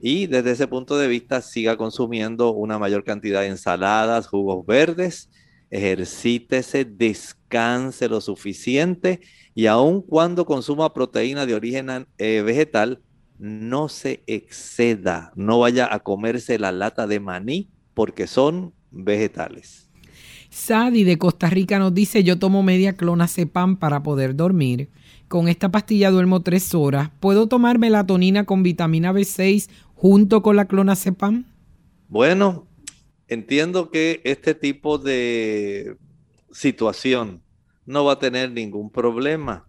[0.00, 5.28] y desde ese punto de vista siga consumiendo una mayor cantidad de ensaladas, jugos verdes,
[5.70, 9.20] ejercítese, descanse lo suficiente
[9.54, 13.00] y aun cuando consuma proteína de origen eh, vegetal,
[13.38, 19.88] no se exceda, no vaya a comerse la lata de maní porque son vegetales.
[20.50, 24.88] Sadi de Costa Rica nos dice, yo tomo media clonazepam para poder dormir.
[25.28, 27.10] Con esta pastilla duermo tres horas.
[27.20, 31.44] ¿Puedo tomar melatonina con vitamina B6 junto con la clonazepam?
[32.08, 32.67] Bueno,
[33.28, 35.96] entiendo que este tipo de
[36.50, 37.42] situación
[37.86, 39.66] no va a tener ningún problema,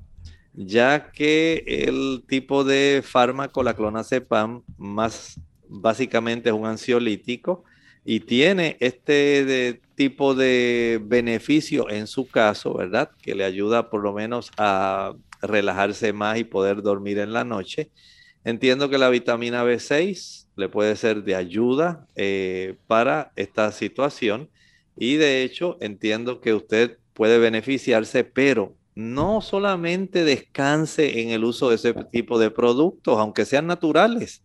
[0.53, 5.39] ya que el tipo de fármaco, la clonazepam, más
[5.69, 7.63] básicamente es un ansiolítico
[8.03, 13.11] y tiene este tipo de beneficio en su caso, ¿verdad?
[13.21, 17.91] Que le ayuda por lo menos a relajarse más y poder dormir en la noche.
[18.43, 24.49] Entiendo que la vitamina B6 le puede ser de ayuda eh, para esta situación
[24.95, 31.69] y de hecho entiendo que usted puede beneficiarse, pero no solamente descanse en el uso
[31.69, 34.43] de ese tipo de productos, aunque sean naturales.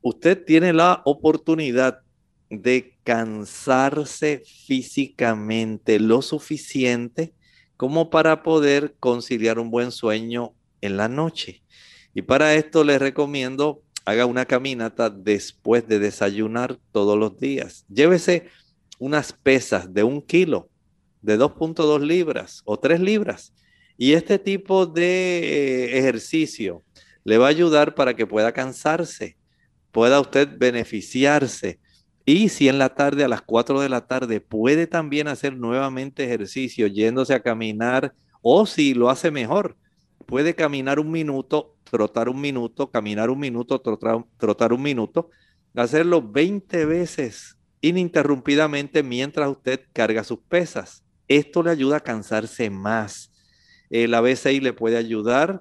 [0.00, 2.00] Usted tiene la oportunidad
[2.48, 7.34] de cansarse físicamente lo suficiente
[7.76, 11.62] como para poder conciliar un buen sueño en la noche.
[12.14, 17.84] Y para esto les recomiendo haga una caminata después de desayunar todos los días.
[17.88, 18.48] Llévese
[18.98, 20.68] unas pesas de un kilo,
[21.20, 23.52] de 2.2 libras o 3 libras.
[23.96, 26.82] Y este tipo de eh, ejercicio
[27.24, 29.36] le va a ayudar para que pueda cansarse,
[29.92, 31.78] pueda usted beneficiarse.
[32.24, 36.24] Y si en la tarde, a las 4 de la tarde, puede también hacer nuevamente
[36.24, 39.76] ejercicio, yéndose a caminar, o si lo hace mejor,
[40.26, 45.28] puede caminar un minuto trotar un minuto, caminar un minuto, trotar, un minuto,
[45.74, 51.04] hacerlo 20 veces ininterrumpidamente mientras usted carga sus pesas.
[51.28, 53.30] Esto le ayuda a cansarse más.
[53.90, 55.60] El ABC le puede ayudar,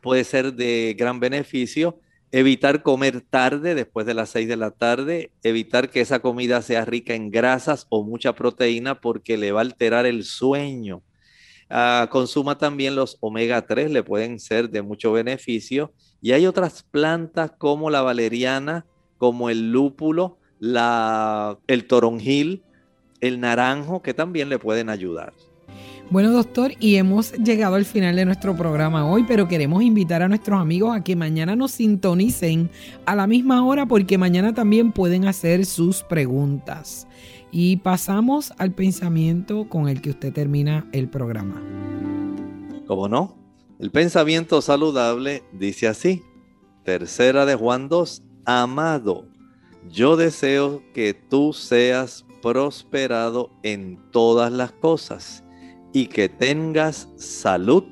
[0.00, 1.98] puede ser de gran beneficio.
[2.30, 6.84] Evitar comer tarde, después de las 6 de la tarde, evitar que esa comida sea
[6.84, 11.02] rica en grasas o mucha proteína porque le va a alterar el sueño.
[11.70, 15.92] Ah, consuma también los omega 3, le pueden ser de mucho beneficio.
[16.20, 18.86] Y hay otras plantas como la valeriana,
[19.18, 22.62] como el lúpulo, la, el toronjil,
[23.20, 25.32] el naranjo, que también le pueden ayudar.
[26.10, 30.28] Bueno, doctor, y hemos llegado al final de nuestro programa hoy, pero queremos invitar a
[30.28, 32.68] nuestros amigos a que mañana nos sintonicen
[33.06, 37.06] a la misma hora porque mañana también pueden hacer sus preguntas.
[37.52, 41.62] Y pasamos al pensamiento con el que usted termina el programa.
[42.86, 43.36] ¿Cómo no?
[43.78, 46.22] El pensamiento saludable dice así.
[46.84, 48.22] Tercera de Juan 2.
[48.44, 49.26] Amado,
[49.88, 55.44] yo deseo que tú seas prosperado en todas las cosas
[55.92, 57.84] y que tengas salud,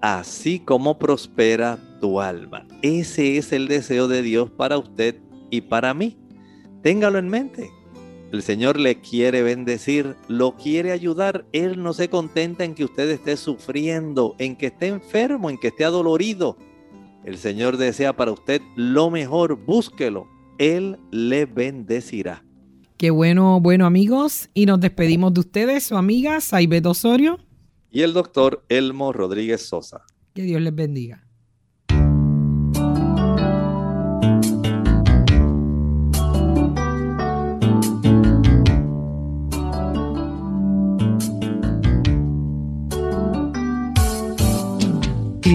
[0.00, 2.66] así como prospera tu alma.
[2.82, 5.20] Ese es el deseo de Dios para usted
[5.50, 6.18] y para mí.
[6.82, 7.70] Téngalo en mente.
[8.34, 11.46] El Señor le quiere bendecir, lo quiere ayudar.
[11.52, 15.68] Él no se contenta en que usted esté sufriendo, en que esté enfermo, en que
[15.68, 16.58] esté adolorido.
[17.24, 20.26] El Señor desea para usted lo mejor, búsquelo.
[20.58, 22.44] Él le bendecirá.
[22.96, 24.50] Qué bueno, bueno amigos.
[24.52, 27.38] Y nos despedimos de ustedes, su amiga Saibet Osorio.
[27.92, 30.02] Y el doctor Elmo Rodríguez Sosa.
[30.34, 31.23] Que Dios les bendiga.